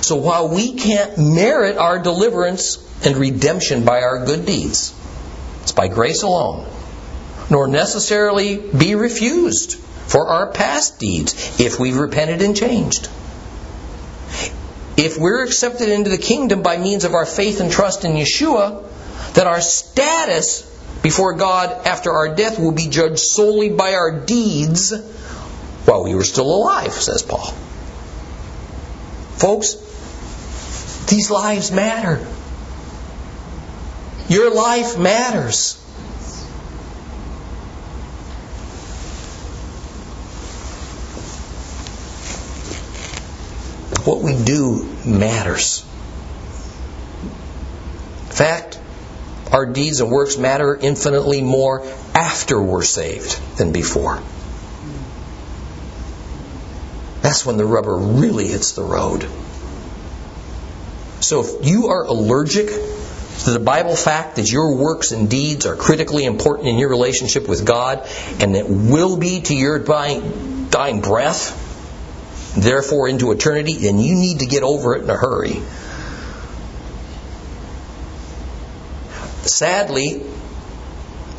So 0.00 0.16
while 0.16 0.48
we 0.48 0.74
can't 0.74 1.18
merit 1.18 1.76
our 1.76 1.98
deliverance 1.98 2.76
and 3.04 3.16
redemption 3.16 3.84
by 3.84 4.02
our 4.02 4.24
good 4.24 4.46
deeds, 4.46 4.94
it's 5.62 5.72
by 5.72 5.88
grace 5.88 6.22
alone, 6.22 6.66
nor 7.50 7.68
necessarily 7.68 8.56
be 8.56 8.94
refused 8.94 9.74
for 9.74 10.28
our 10.28 10.52
past 10.52 10.98
deeds 10.98 11.60
if 11.60 11.78
we've 11.80 11.96
repented 11.96 12.42
and 12.42 12.56
changed. 12.56 13.08
If 14.96 15.18
we're 15.18 15.42
accepted 15.42 15.88
into 15.88 16.10
the 16.10 16.18
kingdom 16.18 16.62
by 16.62 16.76
means 16.76 17.04
of 17.04 17.14
our 17.14 17.26
faith 17.26 17.60
and 17.60 17.70
trust 17.70 18.04
in 18.04 18.12
Yeshua, 18.12 18.88
then 19.34 19.46
our 19.46 19.60
status 19.60 20.70
before 21.02 21.34
God 21.34 21.86
after 21.86 22.12
our 22.12 22.34
death 22.34 22.58
will 22.58 22.72
be 22.72 22.88
judged 22.88 23.18
solely 23.18 23.70
by 23.70 23.94
our 23.94 24.20
deeds 24.24 24.92
while 25.84 26.04
we 26.04 26.14
were 26.14 26.24
still 26.24 26.46
alive, 26.46 26.92
says 26.92 27.22
Paul. 27.22 27.52
Folks, 29.36 29.74
these 31.08 31.30
lives 31.30 31.72
matter. 31.72 32.24
Your 34.34 34.52
life 34.52 34.98
matters. 34.98 35.80
what 44.04 44.22
we 44.22 44.36
do 44.36 44.84
matters. 45.06 45.82
In 48.26 48.32
fact, 48.32 48.80
our 49.52 49.66
deeds 49.66 50.00
and 50.00 50.10
works 50.10 50.36
matter 50.36 50.74
infinitely 50.74 51.40
more 51.40 51.86
after 52.12 52.60
we're 52.60 52.82
saved 52.82 53.40
than 53.56 53.70
before. 53.70 54.20
That's 57.22 57.46
when 57.46 57.56
the 57.56 57.64
rubber 57.64 57.96
really 57.96 58.48
hits 58.48 58.72
the 58.72 58.82
road. 58.82 59.26
So 61.20 61.40
if 61.40 61.64
you 61.66 61.86
are 61.86 62.04
allergic 62.04 62.93
the 63.42 63.60
Bible 63.60 63.96
fact 63.96 64.36
that 64.36 64.50
your 64.50 64.76
works 64.76 65.12
and 65.12 65.28
deeds 65.28 65.66
are 65.66 65.76
critically 65.76 66.24
important 66.24 66.68
in 66.68 66.78
your 66.78 66.88
relationship 66.88 67.48
with 67.48 67.66
God 67.66 68.06
and 68.40 68.54
that 68.54 68.68
will 68.68 69.16
be 69.16 69.42
to 69.42 69.54
your 69.54 69.78
dying, 69.78 70.68
dying 70.70 71.00
breath, 71.00 71.60
therefore 72.56 73.08
into 73.08 73.32
eternity, 73.32 73.74
then 73.74 73.98
you 73.98 74.14
need 74.14 74.40
to 74.40 74.46
get 74.46 74.62
over 74.62 74.94
it 74.94 75.02
in 75.02 75.10
a 75.10 75.16
hurry. 75.16 75.60
Sadly, 79.42 80.22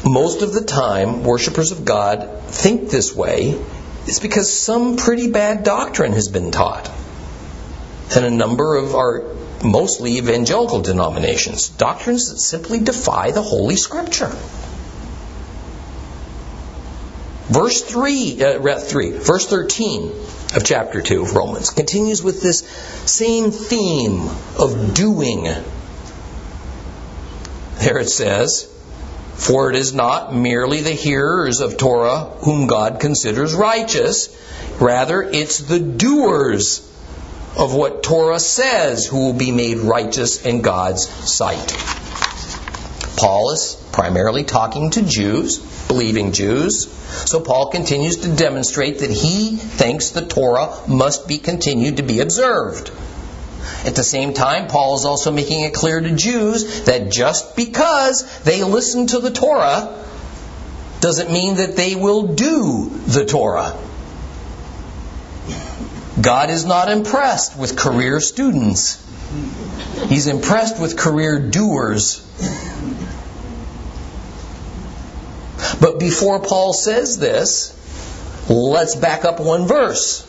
most 0.04 0.44
of 0.44 0.54
the 0.54 0.64
time, 0.64 1.24
worshippers 1.24 1.72
of 1.72 1.84
God 1.84 2.44
think 2.44 2.90
this 2.90 3.16
way 3.16 3.60
It's 4.06 4.20
because 4.20 4.54
some 4.54 4.98
pretty 4.98 5.32
bad 5.32 5.64
doctrine 5.64 6.14
has 6.14 6.28
been 6.28 6.52
taught. 6.52 6.92
And 8.16 8.24
a 8.24 8.30
number 8.30 8.76
of 8.76 8.94
our 8.94 9.36
mostly 9.66 10.18
evangelical 10.18 10.82
denominations, 10.82 11.70
doctrines 11.70 12.30
that 12.30 12.40
simply 12.40 12.80
defy 12.80 13.32
the 13.32 13.42
Holy 13.42 13.76
Scripture. 13.76 14.32
Verse 17.48 17.82
3, 17.84 18.44
uh, 18.44 18.80
3, 18.80 19.12
verse 19.12 19.46
13 19.46 20.12
of 20.56 20.64
chapter 20.64 21.02
2 21.02 21.22
of 21.22 21.36
Romans 21.36 21.70
continues 21.70 22.24
with 22.24 22.42
this 22.42 22.60
same 23.06 23.52
theme 23.52 24.28
of 24.58 24.96
doing. 24.96 25.44
There 27.78 28.00
it 28.00 28.10
says, 28.10 28.68
For 29.36 29.70
it 29.70 29.76
is 29.76 29.94
not 29.94 30.34
merely 30.34 30.82
the 30.82 30.92
hearers 30.92 31.60
of 31.60 31.78
Torah 31.78 32.32
whom 32.40 32.66
God 32.66 33.00
considers 33.00 33.54
righteous, 33.54 34.36
rather, 34.80 35.22
it's 35.22 35.60
the 35.60 35.80
doers 35.80 36.80
of 37.58 37.74
what 37.74 38.04
Torah 38.04 38.40
says 38.40 39.06
who 39.06 39.26
will 39.26 39.34
be 39.34 39.52
made 39.52 39.78
righteous 39.78 40.46
in 40.46 40.62
God's 40.62 41.08
sight. 41.08 41.76
Paul 43.18 43.52
is 43.52 43.76
primarily 43.92 44.44
talking 44.44 44.90
to 44.92 45.02
Jews, 45.02 45.60
believing 45.88 46.34
Jews, 46.34 46.92
so 47.26 47.40
Paul 47.40 47.72
continues 47.72 48.18
to 48.18 48.36
demonstrate 48.36 49.00
that 49.00 49.10
he 49.10 49.56
thinks 49.56 50.10
the 50.10 50.26
Torah 50.26 50.82
must 50.88 51.28
be 51.28 51.38
continued 51.38 51.98
to 51.98 52.04
be 52.04 52.20
observed. 52.20 52.92
At 53.86 53.96
the 53.96 54.04
same 54.04 54.34
time, 54.34 54.68
Paul 54.68 54.96
is 54.96 55.06
also 55.06 55.32
making 55.32 55.62
it 55.62 55.74
clear 55.74 56.00
to 56.00 56.12
Jews 56.12 56.86
that 56.86 57.10
just 57.10 57.56
because 57.56 58.42
they 58.42 58.64
listen 58.64 59.08
to 59.08 59.20
the 59.20 59.32
Torah 59.32 60.04
doesn't 61.00 61.32
mean 61.32 61.56
that 61.56 61.76
they 61.76 61.96
will 61.96 62.34
do 62.34 62.90
the 63.08 63.26
Torah. 63.26 63.78
God 66.20 66.50
is 66.50 66.66
not 66.66 66.90
impressed 66.90 67.58
with 67.58 67.78
career 67.78 68.20
students. 68.20 69.02
He's 70.08 70.28
impressed 70.28 70.80
with 70.80 70.98
career 70.98 71.40
doers. 71.40 72.22
But 75.80 76.00
before 76.00 76.40
Paul 76.40 76.74
says 76.74 77.18
this, 77.18 77.74
let's 78.50 78.96
back 78.96 79.26
up 79.26 79.40
one 79.40 79.68
verse 79.68 80.22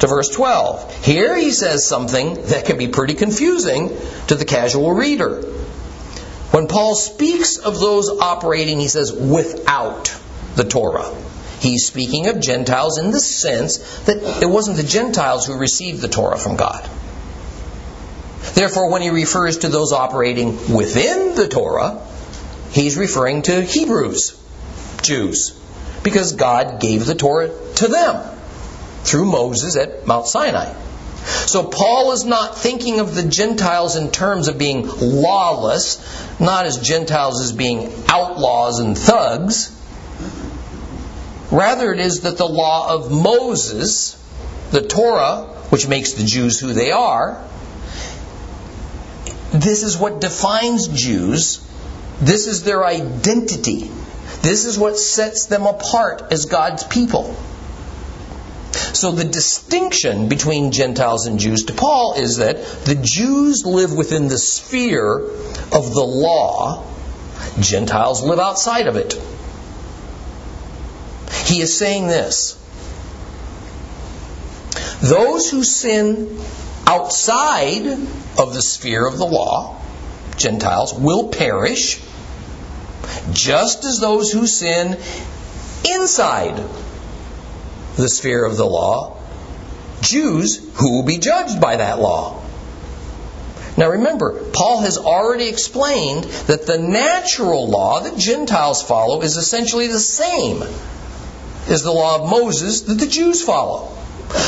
to 0.00 0.06
verse 0.06 0.30
12. 0.30 1.04
Here 1.04 1.36
he 1.36 1.52
says 1.52 1.86
something 1.86 2.34
that 2.46 2.66
can 2.66 2.76
be 2.76 2.88
pretty 2.88 3.14
confusing 3.14 3.96
to 4.28 4.34
the 4.34 4.44
casual 4.44 4.92
reader. 4.92 5.42
When 6.50 6.66
Paul 6.66 6.94
speaks 6.94 7.58
of 7.58 7.78
those 7.78 8.08
operating, 8.08 8.78
he 8.78 8.88
says, 8.88 9.12
without 9.12 10.16
the 10.56 10.64
Torah. 10.64 11.12
He's 11.64 11.86
speaking 11.86 12.28
of 12.28 12.40
Gentiles 12.40 12.98
in 12.98 13.10
the 13.10 13.20
sense 13.20 13.78
that 14.04 14.42
it 14.42 14.46
wasn't 14.46 14.76
the 14.76 14.82
Gentiles 14.82 15.46
who 15.46 15.56
received 15.56 16.02
the 16.02 16.08
Torah 16.08 16.38
from 16.38 16.56
God. 16.56 16.88
Therefore, 18.52 18.90
when 18.90 19.02
he 19.02 19.10
refers 19.10 19.58
to 19.58 19.68
those 19.68 19.92
operating 19.92 20.74
within 20.74 21.34
the 21.34 21.48
Torah, 21.48 22.06
he's 22.70 22.98
referring 22.98 23.42
to 23.42 23.62
Hebrews. 23.62 24.40
Jews 25.02 25.58
because 26.04 26.34
God 26.34 26.80
gave 26.80 27.06
the 27.06 27.14
Torah 27.14 27.48
to 27.76 27.88
them 27.88 28.38
through 29.02 29.24
Moses 29.24 29.76
at 29.76 30.06
Mount 30.06 30.26
Sinai. 30.26 30.72
So 31.24 31.64
Paul 31.64 32.12
is 32.12 32.24
not 32.24 32.58
thinking 32.58 33.00
of 33.00 33.14
the 33.14 33.22
Gentiles 33.22 33.96
in 33.96 34.10
terms 34.10 34.46
of 34.48 34.58
being 34.58 34.86
lawless, 35.00 35.98
not 36.38 36.66
as 36.66 36.78
Gentiles 36.78 37.40
as 37.40 37.52
being 37.52 37.90
outlaws 38.08 38.78
and 38.78 38.96
thugs. 38.96 39.70
Rather, 41.54 41.92
it 41.92 42.00
is 42.00 42.22
that 42.22 42.36
the 42.36 42.48
law 42.48 42.92
of 42.92 43.12
Moses, 43.12 44.20
the 44.72 44.82
Torah, 44.82 45.44
which 45.70 45.86
makes 45.86 46.14
the 46.14 46.24
Jews 46.24 46.58
who 46.58 46.72
they 46.72 46.90
are, 46.90 47.40
this 49.52 49.84
is 49.84 49.96
what 49.96 50.20
defines 50.20 50.88
Jews. 50.88 51.64
This 52.20 52.48
is 52.48 52.64
their 52.64 52.84
identity. 52.84 53.88
This 54.42 54.64
is 54.64 54.76
what 54.76 54.98
sets 54.98 55.46
them 55.46 55.64
apart 55.66 56.32
as 56.32 56.46
God's 56.46 56.82
people. 56.82 57.36
So 58.92 59.12
the 59.12 59.24
distinction 59.24 60.28
between 60.28 60.72
Gentiles 60.72 61.26
and 61.26 61.38
Jews 61.38 61.66
to 61.66 61.72
Paul 61.72 62.14
is 62.16 62.38
that 62.38 62.56
the 62.84 62.96
Jews 62.96 63.64
live 63.64 63.92
within 63.92 64.26
the 64.26 64.38
sphere 64.38 65.18
of 65.18 65.94
the 65.94 66.04
law, 66.04 66.84
Gentiles 67.60 68.24
live 68.24 68.40
outside 68.40 68.88
of 68.88 68.96
it. 68.96 69.16
He 71.44 71.60
is 71.60 71.76
saying 71.76 72.06
this 72.08 72.58
those 75.00 75.50
who 75.50 75.62
sin 75.64 76.38
outside 76.86 77.86
of 78.38 78.54
the 78.54 78.62
sphere 78.62 79.06
of 79.06 79.18
the 79.18 79.26
law, 79.26 79.80
Gentiles, 80.36 80.94
will 80.94 81.28
perish 81.28 82.00
just 83.32 83.84
as 83.84 84.00
those 84.00 84.32
who 84.32 84.46
sin 84.46 84.98
inside 85.84 86.62
the 87.96 88.08
sphere 88.08 88.44
of 88.44 88.56
the 88.56 88.66
law, 88.66 89.20
Jews 90.00 90.56
who 90.76 90.92
will 90.92 91.04
be 91.04 91.18
judged 91.18 91.60
by 91.60 91.76
that 91.76 92.00
law. 92.00 92.42
Now 93.76 93.90
remember, 93.90 94.40
Paul 94.52 94.82
has 94.82 94.98
already 94.98 95.48
explained 95.48 96.24
that 96.24 96.66
the 96.66 96.78
natural 96.78 97.68
law 97.68 98.00
that 98.00 98.16
Gentiles 98.16 98.82
follow 98.82 99.22
is 99.22 99.36
essentially 99.36 99.88
the 99.88 99.98
same 99.98 100.62
as 101.68 101.82
the 101.82 101.92
law 101.92 102.22
of 102.22 102.30
Moses 102.30 102.82
that 102.82 102.94
the 102.94 103.06
Jews 103.06 103.42
follow. 103.42 103.96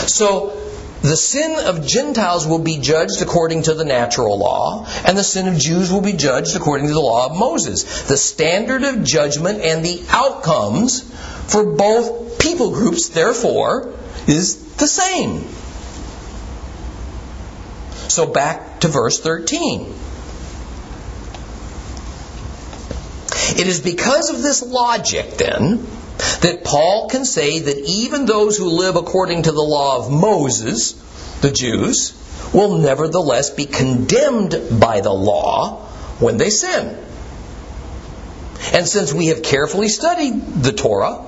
So 0.07 0.57
the 1.03 1.17
sin 1.17 1.57
of 1.64 1.87
Gentiles 1.87 2.47
will 2.47 2.59
be 2.59 2.79
judged 2.79 3.23
according 3.23 3.64
to 3.64 3.75
the 3.75 3.85
natural 3.85 4.39
law, 4.39 4.87
and 5.07 5.17
the 5.17 5.25
sin 5.25 5.47
of 5.47 5.59
Jews 5.59 5.93
will 5.93 6.01
be 6.01 6.14
judged 6.14 6.57
according 6.57 6.89
to 6.89 6.93
the 6.93 7.01
law 7.01 7.27
of 7.27 7.39
Moses. 7.39 8.09
The 8.09 8.17
standard 8.17 8.83
of 8.83 9.05
judgment 9.05 9.61
and 9.61 9.85
the 9.85 10.03
outcomes 10.11 11.03
for 11.47 11.64
both 11.64 12.39
people 12.39 12.71
groups, 12.71 13.11
therefore, 13.11 13.95
is 14.27 14.75
the 14.77 14.87
same. 14.87 15.45
So 18.09 18.27
back 18.27 18.81
to 18.81 18.89
verse 18.89 19.21
13. 19.21 19.95
It 23.59 23.67
is 23.67 23.81
because 23.81 24.31
of 24.31 24.43
this 24.43 24.62
logic, 24.62 25.37
then, 25.37 25.87
that 26.41 26.64
Paul 26.64 27.09
can 27.09 27.24
say 27.24 27.61
that 27.61 27.79
even 27.79 28.27
those 28.27 28.57
who 28.57 28.68
live 28.68 28.97
according 28.97 29.45
to 29.45 29.53
the 29.53 29.62
law 29.62 29.99
of 29.99 30.11
Moses, 30.11 30.93
the 31.41 31.51
Jews, 31.51 32.12
will 32.53 32.79
nevertheless 32.79 33.51
be 33.51 33.66
condemned 33.66 34.81
by 34.81 35.01
the 35.01 35.12
law 35.12 35.87
when 36.18 36.37
they 36.37 36.51
sin. 36.51 36.97
And 38.72 38.89
since 38.89 39.12
we 39.12 39.27
have 39.27 39.43
carefully 39.43 39.89
studied 39.89 40.62
the 40.62 40.72
Torah, 40.72 41.24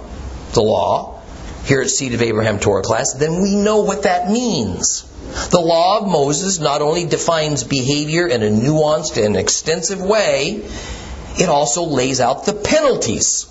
the 0.52 0.62
law, 0.62 1.20
here 1.64 1.82
at 1.82 1.90
Seed 1.90 2.14
of 2.14 2.22
Abraham 2.22 2.58
Torah 2.58 2.82
class, 2.82 3.14
then 3.14 3.42
we 3.42 3.54
know 3.54 3.80
what 3.80 4.04
that 4.04 4.30
means. 4.30 5.02
The 5.50 5.60
law 5.60 6.00
of 6.00 6.08
Moses 6.08 6.58
not 6.58 6.80
only 6.80 7.04
defines 7.04 7.64
behavior 7.64 8.26
in 8.26 8.42
a 8.42 8.48
nuanced 8.48 9.22
and 9.22 9.36
extensive 9.36 10.00
way, 10.00 10.64
it 11.38 11.48
also 11.48 11.84
lays 11.84 12.20
out 12.20 12.46
the 12.46 12.54
penalties 12.54 13.46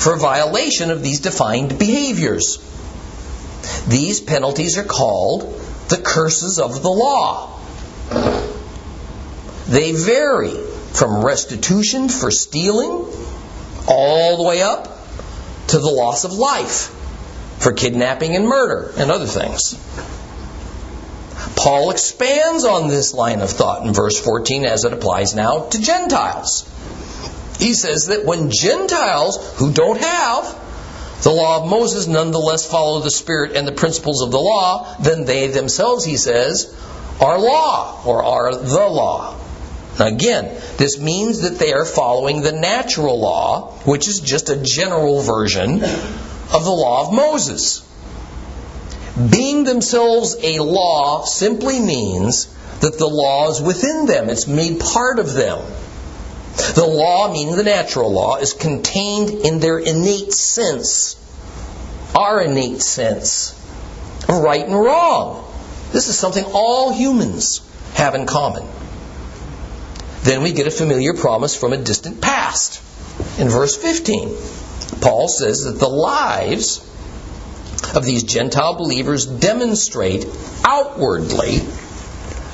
for 0.00 0.16
violation 0.16 0.90
of 0.90 1.02
these 1.02 1.20
defined 1.20 1.78
behaviors. 1.78 2.56
These 3.86 4.22
penalties 4.22 4.78
are 4.78 4.84
called 4.84 5.42
the 5.90 5.98
curses 5.98 6.58
of 6.58 6.82
the 6.82 6.88
law. 6.88 7.60
They 9.68 9.92
vary 9.92 10.52
from 10.94 11.22
restitution 11.22 12.08
for 12.08 12.30
stealing 12.30 13.06
all 13.86 14.38
the 14.38 14.42
way 14.42 14.62
up 14.62 14.88
to 15.68 15.78
the 15.78 15.90
loss 15.90 16.24
of 16.24 16.32
life 16.32 16.88
for 17.58 17.72
kidnapping 17.72 18.34
and 18.34 18.48
murder 18.48 18.92
and 18.96 19.10
other 19.10 19.26
things. 19.26 19.74
Paul 21.56 21.90
expands 21.90 22.64
on 22.64 22.88
this 22.88 23.12
line 23.12 23.42
of 23.42 23.50
thought 23.50 23.86
in 23.86 23.92
verse 23.92 24.18
14 24.18 24.64
as 24.64 24.84
it 24.84 24.94
applies 24.94 25.34
now 25.34 25.68
to 25.68 25.78
Gentiles. 25.78 26.66
He 27.60 27.74
says 27.74 28.06
that 28.06 28.24
when 28.24 28.50
Gentiles 28.50 29.58
who 29.58 29.72
don't 29.72 30.00
have 30.00 30.58
the 31.22 31.30
law 31.30 31.62
of 31.62 31.68
Moses 31.68 32.06
nonetheless 32.06 32.66
follow 32.66 33.00
the 33.00 33.10
Spirit 33.10 33.54
and 33.54 33.68
the 33.68 33.72
principles 33.72 34.22
of 34.22 34.30
the 34.30 34.40
law, 34.40 34.96
then 35.00 35.26
they 35.26 35.48
themselves, 35.48 36.04
he 36.04 36.16
says, 36.16 36.74
are 37.20 37.38
law 37.38 38.02
or 38.06 38.24
are 38.24 38.54
the 38.54 38.86
law. 38.86 39.36
Now 39.98 40.06
again, 40.06 40.58
this 40.78 40.98
means 40.98 41.42
that 41.42 41.58
they 41.58 41.74
are 41.74 41.84
following 41.84 42.40
the 42.40 42.52
natural 42.52 43.20
law, 43.20 43.72
which 43.84 44.08
is 44.08 44.20
just 44.20 44.48
a 44.48 44.56
general 44.56 45.20
version 45.20 45.74
of 45.74 46.64
the 46.64 46.70
law 46.70 47.06
of 47.06 47.14
Moses. 47.14 47.86
Being 49.30 49.64
themselves 49.64 50.36
a 50.42 50.60
law 50.60 51.24
simply 51.24 51.78
means 51.78 52.46
that 52.80 52.96
the 52.96 53.08
law 53.08 53.50
is 53.50 53.60
within 53.60 54.06
them, 54.06 54.30
it's 54.30 54.46
made 54.46 54.80
part 54.80 55.18
of 55.18 55.34
them. 55.34 55.58
The 56.74 56.84
law, 56.86 57.32
meaning 57.32 57.56
the 57.56 57.62
natural 57.62 58.12
law, 58.12 58.36
is 58.36 58.52
contained 58.52 59.30
in 59.30 59.60
their 59.60 59.78
innate 59.78 60.32
sense, 60.32 61.16
our 62.16 62.42
innate 62.42 62.82
sense 62.82 63.52
of 64.28 64.42
right 64.42 64.64
and 64.64 64.74
wrong. 64.74 65.44
This 65.92 66.08
is 66.08 66.18
something 66.18 66.44
all 66.44 66.92
humans 66.92 67.60
have 67.94 68.14
in 68.14 68.26
common. 68.26 68.66
Then 70.22 70.42
we 70.42 70.52
get 70.52 70.66
a 70.66 70.70
familiar 70.70 71.14
promise 71.14 71.56
from 71.56 71.72
a 71.72 71.78
distant 71.78 72.20
past. 72.20 72.80
In 73.40 73.48
verse 73.48 73.76
15, 73.76 74.36
Paul 75.00 75.28
says 75.28 75.64
that 75.64 75.78
the 75.78 75.88
lives 75.88 76.78
of 77.94 78.04
these 78.04 78.22
Gentile 78.22 78.74
believers 78.74 79.26
demonstrate 79.26 80.26
outwardly 80.64 81.58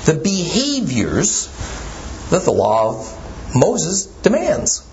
the 0.05 0.19
behaviors 0.21 1.47
that 2.29 2.43
the 2.43 2.51
law 2.51 2.89
of 2.89 3.16
Moses 3.55 4.05
demands. 4.05 4.83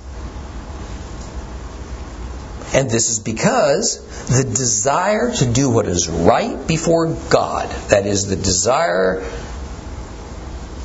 And 2.72 2.90
this 2.90 3.08
is 3.08 3.20
because 3.20 4.00
the 4.26 4.44
desire 4.44 5.32
to 5.32 5.46
do 5.46 5.70
what 5.70 5.86
is 5.86 6.08
right 6.08 6.66
before 6.66 7.06
God, 7.30 7.70
that 7.90 8.06
is, 8.06 8.26
the 8.26 8.36
desire 8.36 9.22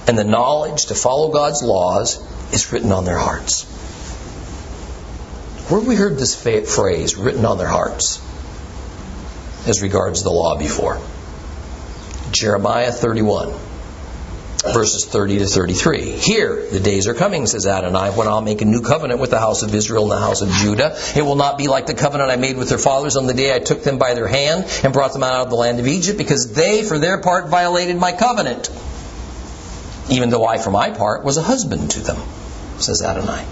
and 0.08 0.18
the 0.18 0.24
knowledge 0.24 0.88
to 0.88 0.96
follow 0.96 1.32
God's 1.32 1.64
laws, 1.64 2.20
is 2.54 2.72
written 2.72 2.92
on 2.92 3.06
their 3.06 3.18
hearts. 3.18 3.64
Where 5.70 5.80
have 5.80 5.88
we 5.88 5.96
heard 5.96 6.18
this 6.18 6.36
phrase, 6.36 7.16
written 7.16 7.46
on 7.46 7.58
their 7.58 7.68
hearts, 7.68 8.22
as 9.68 9.82
regards 9.82 10.24
the 10.24 10.32
law 10.32 10.58
before? 10.58 11.00
Jeremiah 12.32 12.92
31 12.92 13.69
verses 14.62 15.06
30 15.06 15.40
to 15.40 15.46
33. 15.46 16.12
Here, 16.12 16.68
the 16.70 16.80
days 16.80 17.08
are 17.08 17.14
coming, 17.14 17.48
says 17.48 17.66
Adonai, 17.66 18.10
when 18.12 18.28
I'll 18.28 18.42
make 18.42 18.62
a 18.62 18.66
new 18.66 18.82
covenant 18.82 19.20
with 19.20 19.30
the 19.30 19.40
house 19.40 19.64
of 19.64 19.74
Israel 19.74 20.12
and 20.12 20.12
the 20.12 20.26
house 20.26 20.42
of 20.42 20.50
Judah. 20.50 20.98
It 21.16 21.22
will 21.22 21.36
not 21.36 21.58
be 21.58 21.68
like 21.68 21.86
the 21.86 21.94
covenant 21.94 22.30
I 22.30 22.36
made 22.36 22.58
with 22.58 22.70
their 22.70 22.78
fathers 22.78 23.16
on 23.16 23.28
the 23.28 23.34
day 23.34 23.56
I 23.56 23.60
took 23.60 23.84
them 23.84 23.98
by 23.98 24.14
their 24.14 24.28
hand 24.28 24.66
and 24.84 24.92
brought 24.92 25.14
them 25.14 25.24
out 25.24 25.46
of 25.46 25.50
the 25.50 25.56
land 25.56 25.80
of 25.80 25.88
Egypt, 25.88 26.18
because 26.18 26.54
they, 26.54 26.84
for 26.84 27.00
their 27.00 27.22
part, 27.22 27.48
violated 27.50 27.96
my 27.96 28.12
covenant, 28.12 28.70
even 30.10 30.30
though 30.30 30.46
I, 30.46 30.58
for 30.58 30.72
my 30.72 30.92
part, 30.92 31.24
was 31.24 31.38
a 31.38 31.42
husband 31.42 31.92
to 31.92 32.02
them, 32.02 32.18
says 32.80 33.02
Adonai. 33.02 33.46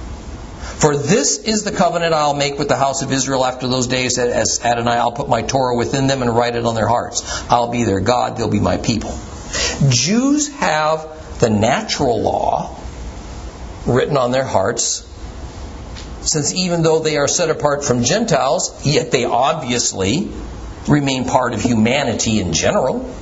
For 0.79 0.95
this 0.95 1.39
is 1.39 1.63
the 1.63 1.71
covenant 1.71 2.13
I'll 2.13 2.35
make 2.35 2.59
with 2.59 2.67
the 2.67 2.75
house 2.75 3.01
of 3.01 3.11
Israel 3.11 3.45
after 3.45 3.67
those 3.67 3.87
days, 3.87 4.19
as 4.19 4.59
Adonai, 4.63 4.91
I'll 4.91 5.11
put 5.11 5.29
my 5.29 5.41
Torah 5.41 5.75
within 5.75 6.07
them 6.07 6.21
and 6.21 6.35
write 6.35 6.55
it 6.55 6.65
on 6.65 6.75
their 6.75 6.87
hearts. 6.87 7.23
I'll 7.49 7.71
be 7.71 7.83
their 7.83 7.99
God, 7.99 8.37
they'll 8.37 8.49
be 8.49 8.59
my 8.59 8.77
people. 8.77 9.17
Jews 9.89 10.49
have 10.55 11.39
the 11.39 11.49
natural 11.49 12.21
law 12.21 12.77
written 13.85 14.17
on 14.17 14.31
their 14.31 14.43
hearts, 14.43 15.07
since 16.21 16.53
even 16.53 16.81
though 16.81 16.99
they 16.99 17.17
are 17.17 17.27
set 17.27 17.49
apart 17.49 17.83
from 17.83 18.03
Gentiles, 18.03 18.85
yet 18.85 19.11
they 19.11 19.25
obviously 19.25 20.29
remain 20.87 21.25
part 21.25 21.53
of 21.53 21.61
humanity 21.61 22.39
in 22.39 22.53
general. 22.53 23.13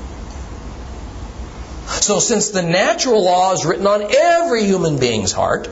So, 1.87 2.19
since 2.19 2.49
the 2.49 2.61
natural 2.61 3.23
law 3.23 3.53
is 3.53 3.65
written 3.65 3.85
on 3.87 4.01
every 4.15 4.65
human 4.65 4.97
being's 4.97 5.31
heart, 5.31 5.69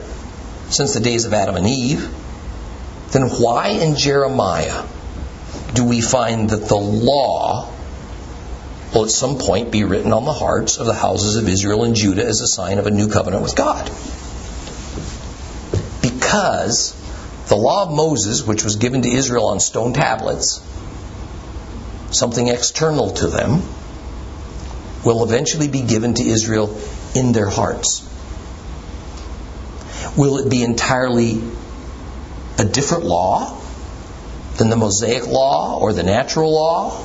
since 0.69 0.93
the 0.93 0.99
days 0.99 1.25
of 1.25 1.33
Adam 1.33 1.55
and 1.55 1.67
Eve, 1.67 2.07
then 3.11 3.23
why 3.23 3.69
in 3.69 3.95
Jeremiah 3.95 4.85
do 5.73 5.83
we 5.83 6.01
find 6.01 6.49
that 6.49 6.67
the 6.67 6.75
law 6.75 7.72
will 8.93 9.05
at 9.05 9.11
some 9.11 9.37
point 9.37 9.71
be 9.71 9.83
written 9.83 10.13
on 10.13 10.25
the 10.25 10.33
hearts 10.33 10.77
of 10.77 10.85
the 10.85 10.93
houses 10.93 11.35
of 11.35 11.47
Israel 11.47 11.83
and 11.83 11.95
Judah 11.95 12.25
as 12.25 12.41
a 12.41 12.47
sign 12.47 12.77
of 12.77 12.87
a 12.87 12.91
new 12.91 13.07
covenant 13.09 13.43
with 13.43 13.55
God. 13.55 13.85
Because 16.01 16.95
the 17.47 17.55
law 17.55 17.83
of 17.83 17.91
Moses, 17.91 18.45
which 18.45 18.63
was 18.63 18.75
given 18.75 19.01
to 19.01 19.09
Israel 19.09 19.47
on 19.47 19.59
stone 19.59 19.93
tablets, 19.93 20.61
something 22.11 22.47
external 22.47 23.11
to 23.11 23.27
them, 23.27 23.61
will 25.03 25.23
eventually 25.23 25.67
be 25.67 25.81
given 25.81 26.13
to 26.13 26.23
Israel 26.23 26.79
in 27.15 27.31
their 27.31 27.49
hearts. 27.49 28.07
Will 30.15 30.37
it 30.37 30.49
be 30.49 30.63
entirely 30.63 31.41
a 32.59 32.65
different 32.65 33.03
law 33.03 33.59
than 34.57 34.69
the 34.69 34.77
Mosaic 34.77 35.27
law 35.27 35.79
or 35.79 35.93
the 35.93 36.03
natural 36.03 36.53
law? 36.53 37.03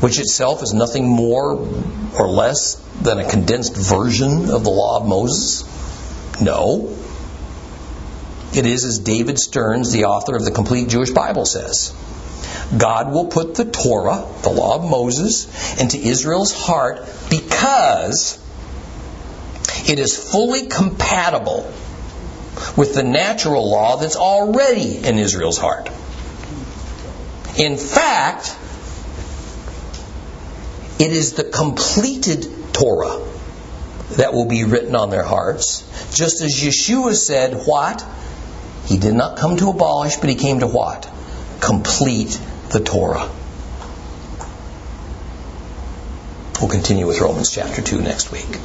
Which 0.00 0.18
itself 0.18 0.62
is 0.62 0.74
nothing 0.74 1.08
more 1.08 1.52
or 2.18 2.28
less 2.28 2.74
than 3.00 3.18
a 3.18 3.28
condensed 3.28 3.76
version 3.76 4.50
of 4.50 4.64
the 4.64 4.70
law 4.70 5.00
of 5.00 5.06
Moses? 5.06 5.64
No. 6.40 6.96
It 8.54 8.66
is 8.66 8.84
as 8.84 8.98
David 8.98 9.38
Stearns, 9.38 9.92
the 9.92 10.04
author 10.04 10.36
of 10.36 10.44
the 10.44 10.50
complete 10.50 10.88
Jewish 10.88 11.10
Bible, 11.10 11.44
says. 11.44 11.92
God 12.76 13.12
will 13.12 13.26
put 13.26 13.54
the 13.56 13.64
Torah, 13.64 14.26
the 14.42 14.50
law 14.50 14.76
of 14.76 14.88
Moses, 14.88 15.80
into 15.80 15.98
Israel's 15.98 16.52
heart 16.52 17.00
because 17.30 18.38
it 19.88 19.98
is 19.98 20.16
fully 20.16 20.66
compatible 20.68 21.72
with 22.76 22.94
the 22.94 23.02
natural 23.02 23.70
law 23.70 23.96
that's 23.96 24.16
already 24.16 25.04
in 25.04 25.18
Israel's 25.18 25.58
heart. 25.58 25.90
In 27.58 27.76
fact, 27.76 28.56
it 30.98 31.12
is 31.12 31.32
the 31.34 31.44
completed 31.44 32.46
Torah 32.72 33.20
that 34.16 34.32
will 34.32 34.46
be 34.46 34.64
written 34.64 34.94
on 34.94 35.10
their 35.10 35.24
hearts. 35.24 35.82
Just 36.14 36.42
as 36.42 36.54
Yeshua 36.54 37.14
said, 37.14 37.54
what? 37.66 38.04
He 38.86 38.98
did 38.98 39.14
not 39.14 39.38
come 39.38 39.56
to 39.56 39.70
abolish, 39.70 40.16
but 40.16 40.28
he 40.28 40.34
came 40.34 40.60
to 40.60 40.66
what? 40.66 41.10
Complete 41.60 42.38
the 42.70 42.80
Torah. 42.80 43.30
We'll 46.60 46.70
continue 46.70 47.06
with 47.06 47.20
Romans 47.20 47.50
chapter 47.50 47.82
2 47.82 48.00
next 48.00 48.30
week. 48.30 48.58